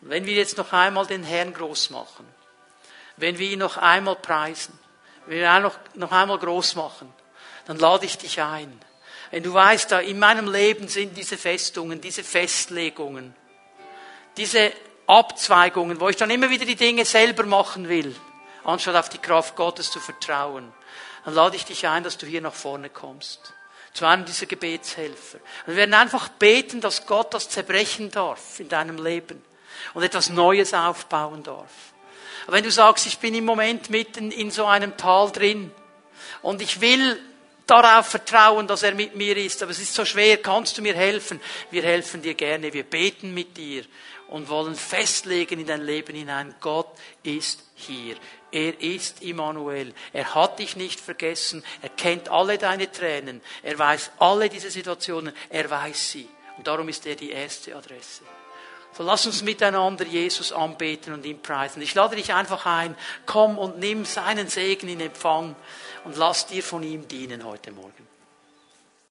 [0.00, 2.26] Und wenn wir jetzt noch einmal den Herrn groß machen,
[3.16, 4.78] wenn wir ihn noch einmal preisen,
[5.26, 7.12] wenn wir ihn noch, noch einmal groß machen,
[7.66, 8.80] dann lade ich dich ein.
[9.30, 13.34] Wenn du weißt, da in meinem Leben sind diese Festungen, diese Festlegungen,
[14.36, 14.72] diese
[15.06, 18.14] Abzweigungen, wo ich dann immer wieder die Dinge selber machen will,
[18.64, 20.72] anstatt auf die Kraft Gottes zu vertrauen,
[21.24, 23.54] dann lade ich dich ein, dass du hier nach vorne kommst.
[23.92, 25.38] Zu einem dieser Gebetshelfer.
[25.66, 29.42] wir werden einfach beten, dass Gott das zerbrechen darf in deinem Leben
[29.92, 31.91] und etwas Neues aufbauen darf.
[32.46, 35.70] Aber wenn du sagst, ich bin im Moment mitten in so einem Tal drin
[36.42, 37.18] und ich will
[37.66, 40.94] darauf vertrauen, dass er mit mir ist, aber es ist so schwer, kannst du mir
[40.94, 41.40] helfen?
[41.70, 43.84] Wir helfen dir gerne, wir beten mit dir
[44.28, 46.88] und wollen festlegen in dein Leben hinein, Gott
[47.22, 48.16] ist hier.
[48.50, 49.94] Er ist Immanuel.
[50.12, 51.64] Er hat dich nicht vergessen.
[51.80, 53.40] Er kennt alle deine Tränen.
[53.62, 55.34] Er weiß alle diese Situationen.
[55.48, 56.28] Er weiß sie.
[56.58, 58.22] Und darum ist er die erste Adresse.
[58.92, 61.80] So lass uns miteinander Jesus anbeten und ihn preisen.
[61.80, 65.56] Ich lade dich einfach ein, komm und nimm seinen Segen in Empfang
[66.04, 68.11] und lass dir von ihm dienen heute Morgen.